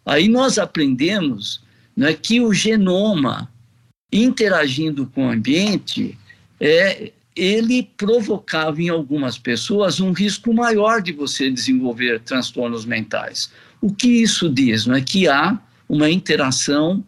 [0.06, 1.62] Aí nós aprendemos
[1.96, 3.50] né, que o genoma
[4.12, 6.18] interagindo com o ambiente,
[6.62, 13.52] é, ele provocava em algumas pessoas um risco maior de você desenvolver transtornos mentais.
[13.82, 14.86] O que isso diz?
[14.86, 15.60] Não é que há
[15.90, 17.04] uma interação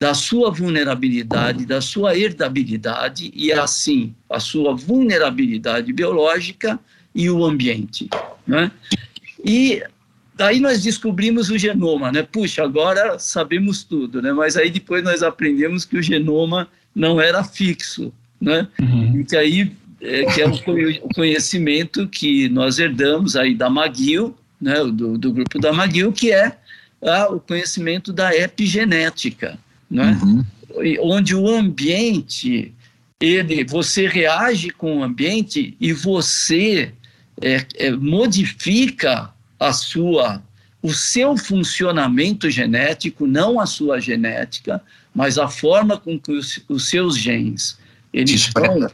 [0.00, 6.78] da sua vulnerabilidade, da sua herdabilidade e assim a sua vulnerabilidade biológica
[7.14, 8.08] e o ambiente,
[8.46, 8.70] né?
[9.44, 9.82] E
[10.34, 12.22] daí nós descobrimos o genoma, né?
[12.22, 14.32] Puxa, agora sabemos tudo, né?
[14.32, 18.66] Mas aí depois nós aprendemos que o genoma não era fixo, né?
[18.80, 19.20] Uhum.
[19.20, 24.74] E que aí é, que é o conhecimento que nós herdamos aí da McGill, né?
[24.84, 26.58] Do, do grupo da McGill, que é
[27.00, 29.56] ah, o conhecimento da epigenética,
[29.88, 30.18] né?
[30.22, 30.44] Uhum.
[31.00, 32.72] Onde o ambiente,
[33.20, 36.92] ele, você reage com o ambiente e você
[37.40, 39.30] é, é, modifica
[39.60, 40.42] a sua,
[40.82, 44.82] o seu funcionamento genético, não a sua genética,
[45.14, 47.78] mas a forma com que os, os seus genes
[48.12, 48.88] eles vão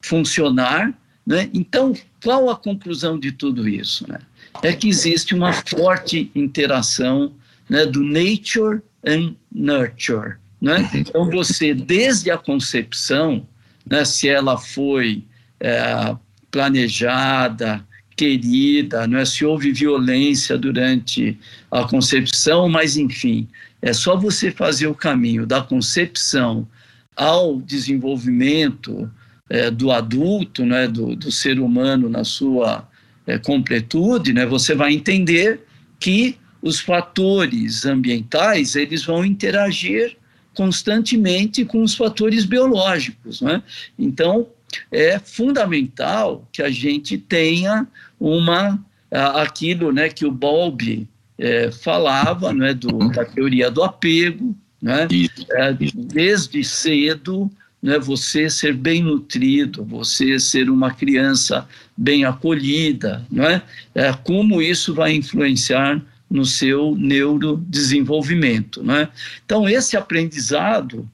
[0.00, 0.92] funcionar.
[1.26, 1.48] Né?
[1.52, 4.08] Então, qual a conclusão de tudo isso?
[4.08, 4.18] Né?
[4.62, 7.32] É que existe uma forte interação
[7.68, 10.36] né, do nature and nurture.
[10.60, 10.88] Né?
[10.94, 13.46] Então, você, desde a concepção,
[13.88, 15.24] né, se ela foi
[15.58, 16.16] é,
[16.50, 17.84] planejada,
[18.16, 21.36] querida, não é se houve violência durante
[21.70, 23.48] a concepção, mas enfim,
[23.80, 26.68] é só você fazer o caminho da concepção
[27.16, 29.10] ao desenvolvimento
[29.48, 32.88] é, do adulto, né, do, do, ser humano na sua
[33.26, 35.60] é, completude, né, você vai entender
[36.00, 40.16] que os fatores ambientais eles vão interagir
[40.54, 43.62] constantemente com os fatores biológicos, né?
[43.98, 44.46] Então
[44.90, 47.86] é fundamental que a gente tenha
[48.20, 48.78] uma
[49.10, 51.06] aquilo né, que o Bowlby
[51.38, 55.06] é, falava né, do, da teoria do apego, né,
[55.52, 57.48] é, desde cedo,
[57.80, 63.62] né, você ser bem nutrido, você ser uma criança bem acolhida, né,
[63.94, 68.82] é, como isso vai influenciar no seu neurodesenvolvimento.
[68.82, 69.08] Né?
[69.44, 71.08] Então, esse aprendizado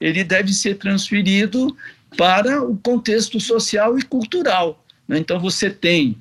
[0.00, 1.76] ele deve ser transferido
[2.16, 4.84] para o contexto social e cultural.
[5.06, 5.18] Né?
[5.18, 6.16] Então, você tem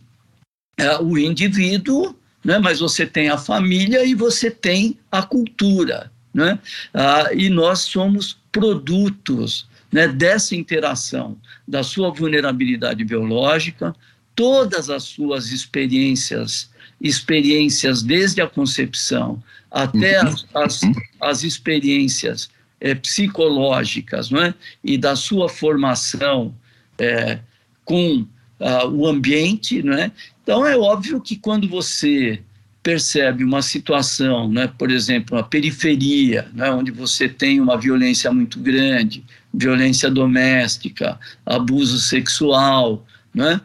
[0.77, 2.59] é, o indivíduo, né?
[2.59, 6.11] mas você tem a família e você tem a cultura.
[6.33, 6.57] Né?
[6.93, 13.95] Ah, e nós somos produtos né, dessa interação, da sua vulnerabilidade biológica,
[14.35, 16.69] todas as suas experiências,
[16.99, 20.27] experiências desde a concepção até uhum.
[20.27, 20.81] as, as,
[21.19, 24.53] as experiências é, psicológicas não é?
[24.83, 26.53] e da sua formação
[26.97, 27.39] é,
[27.85, 28.25] com
[28.59, 29.81] uh, o ambiente.
[29.83, 30.11] Não é?
[30.43, 32.41] Então, é óbvio que quando você
[32.83, 38.59] percebe uma situação, né, por exemplo, uma periferia, né, onde você tem uma violência muito
[38.59, 39.23] grande,
[39.53, 43.61] violência doméstica, abuso sexual, né,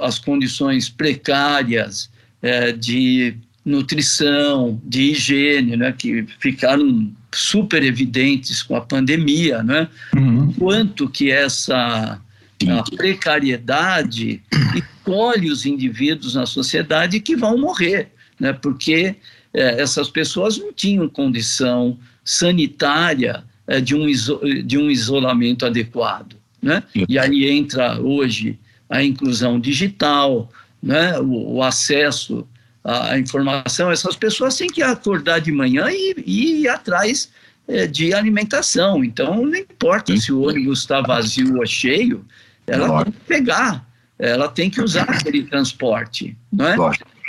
[0.00, 3.34] as condições precárias é, de
[3.64, 9.88] nutrição, de higiene, né, que ficaram super evidentes com a pandemia, né?
[10.16, 10.52] Uhum.
[10.54, 12.18] Quanto que essa
[12.96, 14.42] precariedade
[14.74, 18.52] escolhe os indivíduos na sociedade que vão morrer, né?
[18.52, 19.16] Porque
[19.54, 24.06] é, essas pessoas não tinham condição sanitária é, de, um
[24.64, 26.82] de um isolamento adequado, né?
[27.08, 30.50] E aí entra hoje a inclusão digital,
[30.82, 31.18] né?
[31.18, 32.46] o, o acesso
[32.84, 37.30] a informação, essas pessoas têm que acordar de manhã e, e ir atrás
[37.66, 39.04] é, de alimentação.
[39.04, 42.24] Então, não importa se o ônibus está vazio ou cheio,
[42.68, 43.10] ela Lógico.
[43.10, 43.88] tem que pegar,
[44.18, 46.76] ela tem que usar aquele transporte, não é?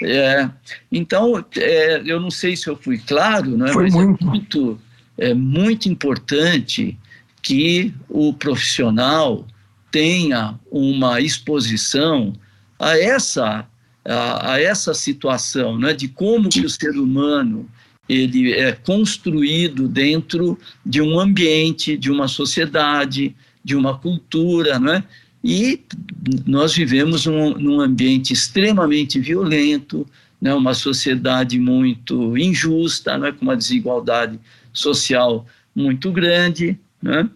[0.04, 0.50] é
[0.92, 3.74] então, é, eu não sei se eu fui claro, não é?
[3.74, 4.24] Foi mas muito.
[4.24, 4.82] é muito,
[5.18, 6.98] é muito importante
[7.42, 9.46] que o profissional
[9.92, 12.34] tenha uma exposição
[12.78, 13.66] a essa
[14.06, 17.70] a, a essa situação, né, de como que o ser humano
[18.08, 25.04] ele é construído dentro de um ambiente, de uma sociedade, de uma cultura, né?
[25.44, 25.82] E
[26.46, 30.06] nós vivemos num, num ambiente extremamente violento,
[30.42, 30.54] né?
[30.54, 33.32] Uma sociedade muito injusta, né?
[33.32, 34.40] Com uma desigualdade
[34.74, 37.30] social muito grande, né?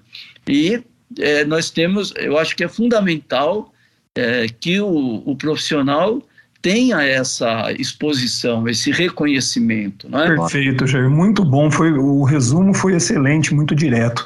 [0.48, 0.82] E
[1.20, 3.74] é, nós temos, eu acho que é fundamental
[4.16, 6.22] é, que o, o profissional
[6.62, 10.10] tenha essa exposição, esse reconhecimento.
[10.10, 10.36] Não é?
[10.36, 11.10] Perfeito, Jair.
[11.10, 11.70] Muito bom.
[11.70, 14.26] Foi, o resumo foi excelente, muito direto.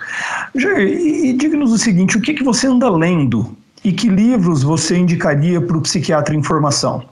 [0.55, 4.63] Jair, e, e diga-nos o seguinte: o que, que você anda lendo e que livros
[4.63, 7.07] você indicaria para o psiquiatra em formação?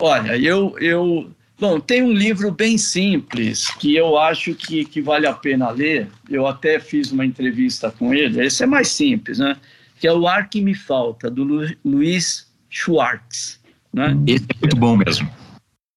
[0.00, 1.30] Olha, eu, eu.
[1.58, 6.08] Bom, tem um livro bem simples que eu acho que, que vale a pena ler.
[6.28, 8.44] Eu até fiz uma entrevista com ele.
[8.44, 9.56] Esse é mais simples, né?
[9.98, 13.58] Que é O Ar que Me Falta, do Lu, Luiz Schwartz.
[13.92, 14.14] Né?
[14.26, 15.30] Esse é muito bom mesmo.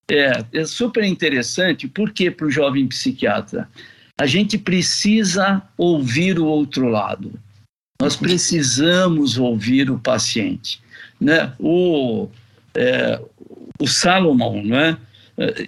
[0.09, 3.67] É, é super interessante, porque para o jovem psiquiatra,
[4.17, 7.31] a gente precisa ouvir o outro lado.
[8.01, 10.81] Nós precisamos ouvir o paciente.
[11.19, 11.51] Né?
[11.59, 12.29] O,
[12.73, 13.21] é,
[13.77, 14.97] o Salomon, né?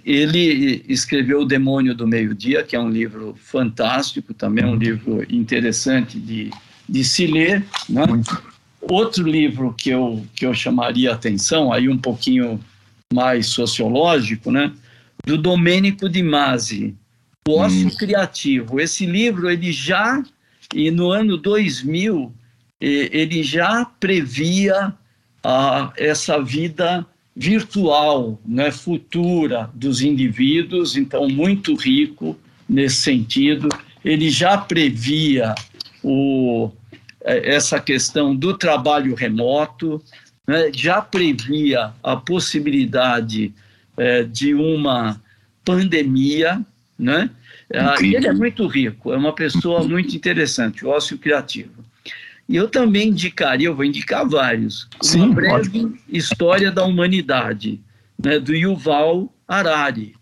[0.04, 6.18] ele escreveu O Demônio do Meio-Dia, que é um livro fantástico, também um livro interessante
[6.18, 6.50] de,
[6.88, 7.64] de se ler.
[7.88, 8.02] Né?
[8.80, 12.58] Outro livro que eu, que eu chamaria atenção, aí um pouquinho
[13.12, 14.72] mais sociológico, né?
[15.26, 16.94] do Domênico de Masi,
[17.46, 17.96] O Ócio hum.
[17.96, 18.80] Criativo.
[18.80, 20.22] Esse livro, ele já
[20.72, 22.32] e no ano 2000,
[22.80, 24.92] ele já previa
[25.96, 32.36] essa vida virtual, né, futura dos indivíduos, então muito rico
[32.68, 33.68] nesse sentido.
[34.04, 35.54] Ele já previa
[36.02, 36.70] o,
[37.24, 40.02] é, essa questão do trabalho remoto,
[40.46, 43.54] né, já previa a possibilidade
[43.96, 45.20] é, de uma
[45.64, 46.64] pandemia,
[46.98, 47.30] né?
[47.74, 51.84] Ah, ele é muito rico, é uma pessoa muito interessante, ócio criativo.
[52.48, 56.00] E eu também indicaria, eu vou indicar vários, Sim, uma breve pode.
[56.08, 57.80] história da humanidade,
[58.22, 60.14] né, do Yuval Harari.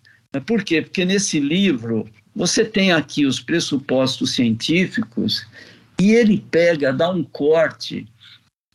[0.46, 0.80] Por quê?
[0.82, 5.46] Porque nesse livro você tem aqui os pressupostos científicos
[6.01, 8.07] e ele pega, dá um corte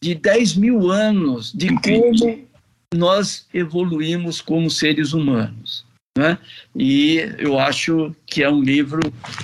[0.01, 2.45] de 10 mil anos de como
[2.93, 5.84] nós evoluímos como seres humanos.
[6.17, 6.37] Né?
[6.73, 9.01] E eu acho que é um livro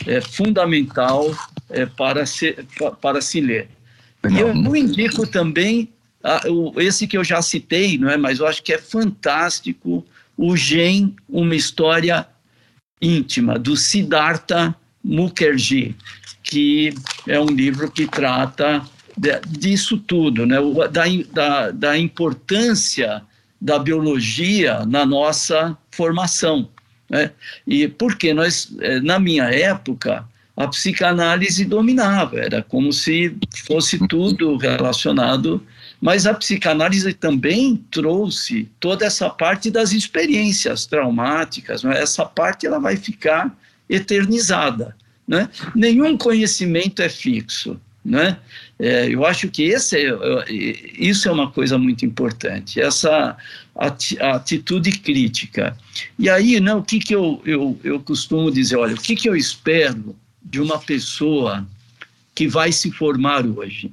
[0.08, 1.30] é, fundamental
[1.70, 2.56] é, para, se,
[3.02, 3.68] para se ler.
[4.30, 5.90] E eu não indico também
[6.24, 8.16] a, o, esse que eu já citei, não é?
[8.16, 10.06] mas eu acho que é fantástico,
[10.38, 12.26] o Gen, uma história
[13.02, 15.94] íntima, do Siddhartha Mukherjee,
[16.42, 16.94] que
[17.28, 18.82] é um livro que trata
[19.18, 20.56] de, disso tudo, né?
[20.90, 21.04] da,
[21.34, 23.22] da, da importância
[23.62, 26.68] da biologia na nossa formação.
[27.10, 27.32] Né?
[27.68, 30.26] E porque nós, eh, na minha época,
[30.58, 33.36] a psicanálise dominava, era como se
[33.68, 35.66] fosse tudo relacionado,
[36.00, 42.02] mas a psicanálise também trouxe toda essa parte das experiências traumáticas, né?
[42.02, 43.56] essa parte ela vai ficar
[43.90, 44.96] eternizada.
[45.28, 45.50] Né?
[45.76, 47.80] Nenhum conhecimento é fixo.
[48.04, 48.38] Né?
[48.84, 50.52] É, eu acho que esse é,
[50.98, 53.38] isso é uma coisa muito importante, essa
[54.20, 55.78] atitude crítica.
[56.18, 58.78] E aí, né, o que, que eu, eu, eu costumo dizer?
[58.78, 61.64] Olha, o que, que eu espero de uma pessoa
[62.34, 63.92] que vai se formar hoje?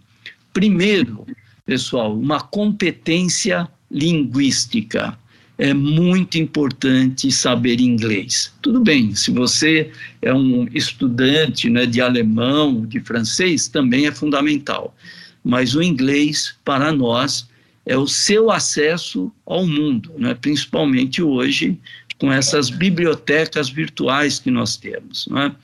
[0.55, 1.27] Primeiro,
[1.67, 5.19] pessoal, uma competência linguística
[5.59, 8.55] é muito importante saber inglês.
[8.63, 9.91] Tudo bem, se você
[10.23, 14.95] é um estudante né, de alemão, de francês, também é fundamental.
[15.43, 17.49] Mas o inglês, para nós,
[17.85, 21.77] é o seu acesso ao mundo, né, principalmente hoje,
[22.19, 25.27] com essas bibliotecas virtuais que nós temos.
[25.27, 25.55] Né?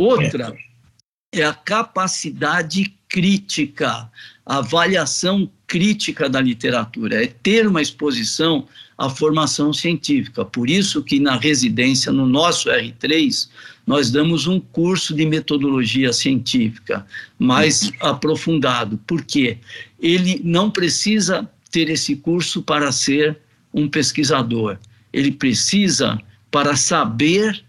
[0.00, 0.56] Outra
[1.34, 4.10] é a capacidade crítica,
[4.46, 8.66] a avaliação crítica da literatura, é ter uma exposição
[8.96, 10.44] à formação científica.
[10.44, 13.48] Por isso que na residência, no nosso R3,
[13.86, 17.06] nós damos um curso de metodologia científica
[17.38, 18.98] mais aprofundado.
[19.06, 19.58] Por quê?
[20.00, 23.36] Ele não precisa ter esse curso para ser
[23.72, 24.78] um pesquisador.
[25.12, 26.18] Ele precisa
[26.50, 27.64] para saber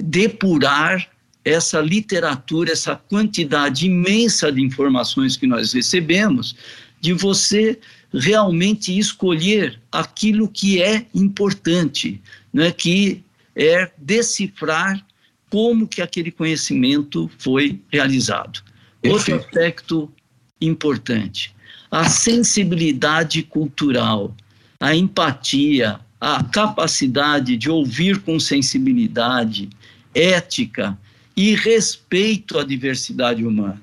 [0.00, 1.08] depurar
[1.44, 6.54] essa literatura, essa quantidade imensa de informações que nós recebemos,
[7.00, 7.78] de você
[8.12, 12.20] realmente escolher aquilo que é importante,
[12.52, 13.22] né, que
[13.54, 15.04] é decifrar
[15.50, 18.62] como que aquele conhecimento foi realizado.
[19.04, 20.10] Outro aspecto
[20.60, 21.54] importante,
[21.90, 24.34] a sensibilidade cultural,
[24.80, 29.68] a empatia, a capacidade de ouvir com sensibilidade,
[30.14, 30.98] ética
[31.36, 33.80] e respeito à diversidade humana.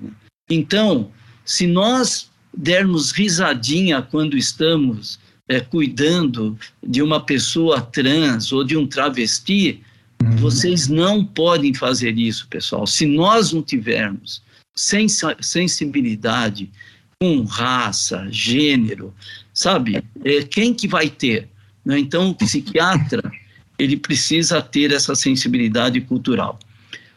[0.50, 1.10] Então,
[1.44, 8.86] se nós dermos risadinha quando estamos é, cuidando de uma pessoa trans ou de um
[8.86, 9.80] travesti,
[10.22, 10.36] uhum.
[10.36, 12.86] vocês não podem fazer isso, pessoal.
[12.86, 14.42] Se nós não tivermos
[14.74, 16.70] sens sensibilidade
[17.20, 19.14] com raça, gênero,
[19.52, 20.02] sabe?
[20.24, 21.48] É, quem que vai ter?
[21.84, 21.98] Né?
[21.98, 23.22] Então, o psiquiatra
[23.78, 26.58] ele precisa ter essa sensibilidade cultural.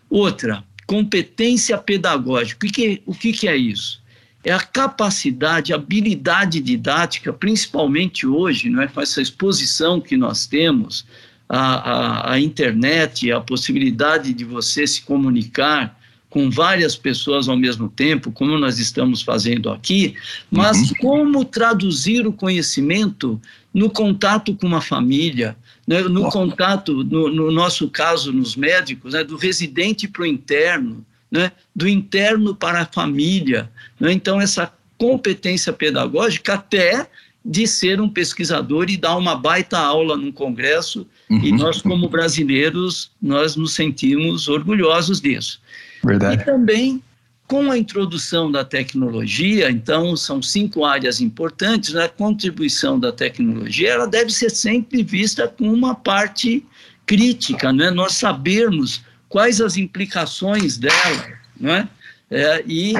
[0.09, 2.65] Outra, competência pedagógica.
[2.65, 4.01] O que, o que, que é isso?
[4.43, 10.47] É a capacidade, a habilidade didática, principalmente hoje, não é, com essa exposição que nós
[10.47, 11.05] temos,
[11.49, 15.97] a, a, a internet, a possibilidade de você se comunicar
[16.29, 20.13] com várias pessoas ao mesmo tempo, como nós estamos fazendo aqui,
[20.51, 20.95] mas uhum.
[21.01, 23.41] como traduzir o conhecimento
[23.73, 26.29] no contato com uma família, né, no oh.
[26.29, 31.87] contato, no, no, nosso caso, nos médicos, né, do residente para o interno, né, do
[31.87, 33.69] interno para a família.
[33.99, 37.07] Né, então, essa competência pedagógica até
[37.43, 41.39] de ser um pesquisador e dar uma baita aula num congresso, uhum.
[41.41, 45.61] e nós, como brasileiros, nós nos sentimos orgulhosos disso.
[46.03, 46.41] Verdade.
[46.41, 47.01] E também
[47.47, 52.03] com a introdução da tecnologia, então são cinco áreas importantes, né?
[52.05, 56.63] a contribuição da tecnologia ela deve ser sempre vista com uma parte
[57.07, 57.89] crítica, né?
[57.89, 61.27] nós sabermos quais as implicações dela,
[61.57, 61.87] né?
[62.29, 62.93] É, e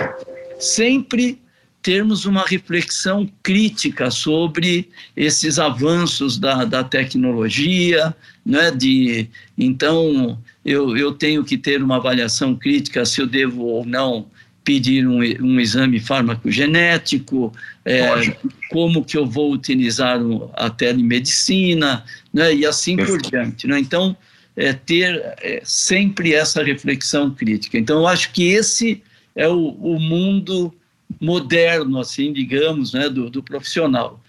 [0.60, 1.42] sempre
[1.82, 8.16] termos uma reflexão crítica sobre esses avanços da, da tecnologia,
[8.46, 8.70] né?
[8.70, 14.28] de, então eu, eu tenho que ter uma avaliação crítica se eu devo ou não
[14.64, 17.52] pedir um, um exame farmacogenético,
[17.86, 18.36] é,
[18.70, 20.20] como que eu vou utilizar
[20.54, 23.66] a telemedicina, né, e assim por diante.
[23.66, 23.80] Né?
[23.80, 24.16] Então,
[24.60, 27.78] é, ter é, sempre essa reflexão crítica.
[27.78, 29.02] Então, eu acho que esse
[29.34, 30.74] é o, o mundo
[31.20, 34.20] moderno, assim, digamos, né, do, do profissional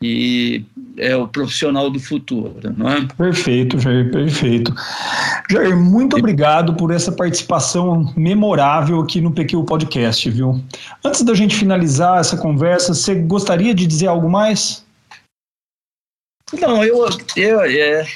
[0.00, 0.62] e
[0.96, 3.04] é o profissional do futuro, não é?
[3.16, 4.72] Perfeito, Jair, perfeito.
[5.50, 10.62] Jair, muito obrigado por essa participação memorável aqui no PQ Podcast, viu?
[11.04, 14.86] Antes da gente finalizar essa conversa, você gostaria de dizer algo mais?
[16.60, 18.06] Não, eu, eu, é,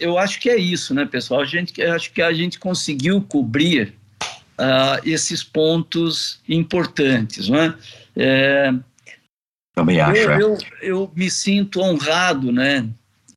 [0.00, 1.42] eu acho que é isso, né, pessoal?
[1.42, 3.94] A gente, acho que a gente conseguiu cobrir
[4.58, 7.74] uh, esses pontos importantes, não é?
[8.16, 8.74] é
[9.74, 10.16] também acho.
[10.16, 10.42] Eu, é.
[10.42, 12.88] eu, eu, me sinto honrado, né?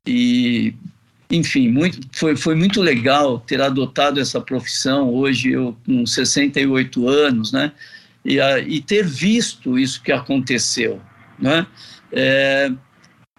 [0.06, 0.74] E,
[1.30, 5.10] enfim, muito, foi, foi muito legal ter adotado essa profissão.
[5.10, 7.72] Hoje eu com 68 anos, né?
[8.24, 11.00] E, a, e ter visto isso que aconteceu,
[11.38, 11.66] né?
[12.10, 12.70] É,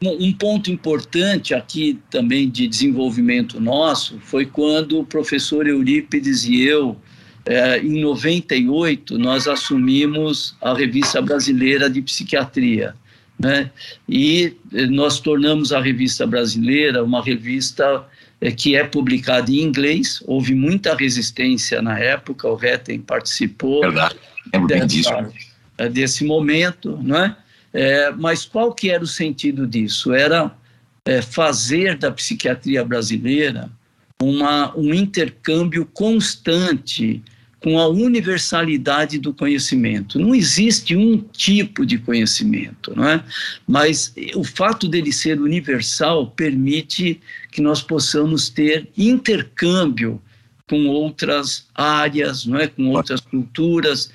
[0.02, 6.98] um ponto importante aqui também de desenvolvimento nosso foi quando o professor Eurípides e eu
[7.46, 12.96] é, em 98, nós assumimos a Revista Brasileira de Psiquiatria.
[13.38, 13.70] Né?
[14.10, 18.04] E eh, nós tornamos a Revista Brasileira uma revista
[18.42, 20.24] é, que é publicada em inglês.
[20.26, 24.16] Houve muita resistência na época, o Retten participou Verdade.
[24.68, 25.30] dessa,
[25.78, 26.98] eh, desse momento.
[27.04, 27.36] Né?
[27.38, 27.45] É,
[28.18, 30.14] mas qual que era o sentido disso?
[30.14, 30.52] Era
[31.06, 33.70] é, fazer da psiquiatria brasileira
[34.22, 37.22] uma, um intercâmbio constante
[37.66, 40.20] com a universalidade do conhecimento.
[40.20, 43.24] Não existe um tipo de conhecimento, não é?
[43.68, 47.20] Mas o fato dele ser universal permite
[47.52, 50.22] que nós possamos ter intercâmbio
[50.70, 52.68] com outras áreas, não é?
[52.68, 54.12] Com outras culturas.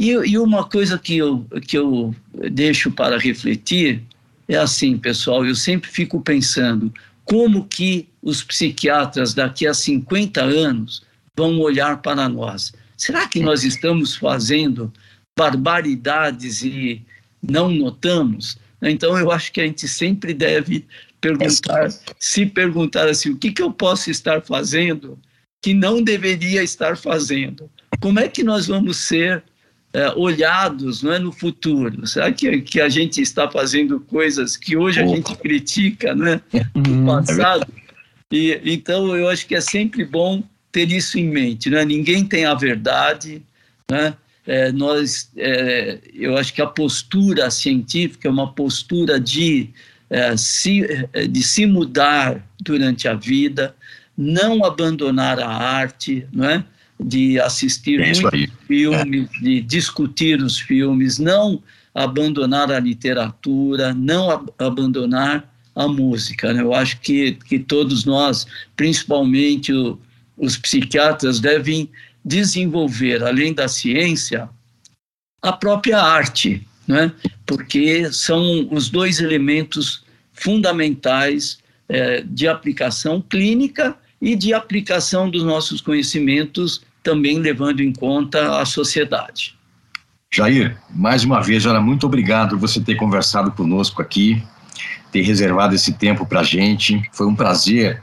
[0.00, 2.14] E, e uma coisa que eu, que eu
[2.50, 4.02] deixo para refletir
[4.48, 6.92] é assim, pessoal, eu sempre fico pensando
[7.24, 11.02] como que os psiquiatras daqui a 50 anos
[11.36, 12.72] vão olhar para nós.
[12.96, 14.92] Será que nós estamos fazendo
[15.36, 17.02] barbaridades e
[17.42, 18.58] não notamos?
[18.82, 20.86] Então, eu acho que a gente sempre deve
[21.20, 21.88] perguntar,
[22.18, 25.18] se perguntar assim, o que, que eu posso estar fazendo
[25.62, 27.70] que não deveria estar fazendo?
[28.00, 29.42] Como é que nós vamos ser
[29.92, 32.06] é, olhados não é, no futuro?
[32.06, 36.40] Será que, que a gente está fazendo coisas que hoje a gente critica né,
[36.74, 37.06] no uhum.
[37.06, 37.66] passado?
[38.30, 41.68] E, então, eu acho que é sempre bom ter isso em mente.
[41.68, 41.84] Né?
[41.84, 43.42] Ninguém tem a verdade.
[43.90, 44.14] Né?
[44.46, 49.68] É, nós, é, eu acho que a postura científica é uma postura de,
[50.08, 53.76] é, se, é, de se mudar durante a vida,
[54.16, 56.64] não abandonar a arte, não é?
[57.04, 61.62] De assistir é muitos filmes, de discutir os filmes, não
[61.94, 66.52] abandonar a literatura, não ab abandonar a música.
[66.52, 66.62] Né?
[66.62, 68.46] Eu acho que, que todos nós,
[68.76, 69.98] principalmente o,
[70.36, 71.88] os psiquiatras devem
[72.24, 74.48] desenvolver, além da ciência,
[75.42, 77.12] a própria arte, né?
[77.44, 81.58] porque são os dois elementos fundamentais
[81.88, 88.64] é, de aplicação clínica e de aplicação dos nossos conhecimentos, também levando em conta a
[88.64, 89.56] sociedade.
[90.34, 94.42] Jair, mais uma vez, era muito obrigado por você ter conversado conosco aqui.
[95.10, 97.02] ter reservado esse tempo para a gente.
[97.12, 98.02] Foi um prazer.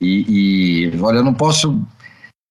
[0.00, 1.84] E, e olha, eu não posso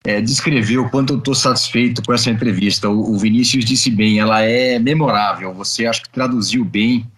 [0.06, 2.90] é, descrever o quanto eu estou satisfeito com essa entrevista.
[2.90, 5.53] O, o, Vinícius disse bem, ela é memorável.
[5.53, 7.10] Você acho que traduziu bem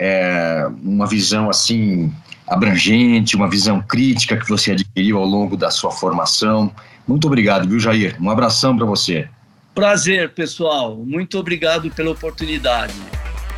[0.00, 2.12] é, uma visão assim
[2.48, 6.74] abrangente, uma visão crítica que você adquiriu ao longo da sua formação.
[7.06, 8.16] Muito obrigado, viu, Jair?
[8.20, 9.28] Um abração para você.
[9.74, 10.96] Prazer, pessoal.
[10.96, 12.94] Muito obrigado pela oportunidade.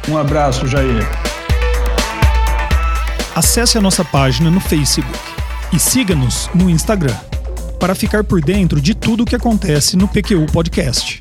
[0.08, 1.04] Um abraço, Jair.
[3.34, 5.08] Acesse a nossa página no Facebook
[5.72, 7.16] e siga-nos no Instagram
[7.80, 11.18] para ficar por dentro de tudo o que acontece no PQU Podcast.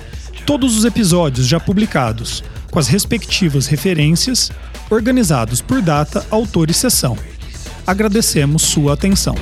[0.46, 4.52] todos os episódios já publicados, com as respectivas referências,
[4.94, 7.18] organizados por data, autor e sessão.
[7.86, 9.36] Agradecemos sua atenção.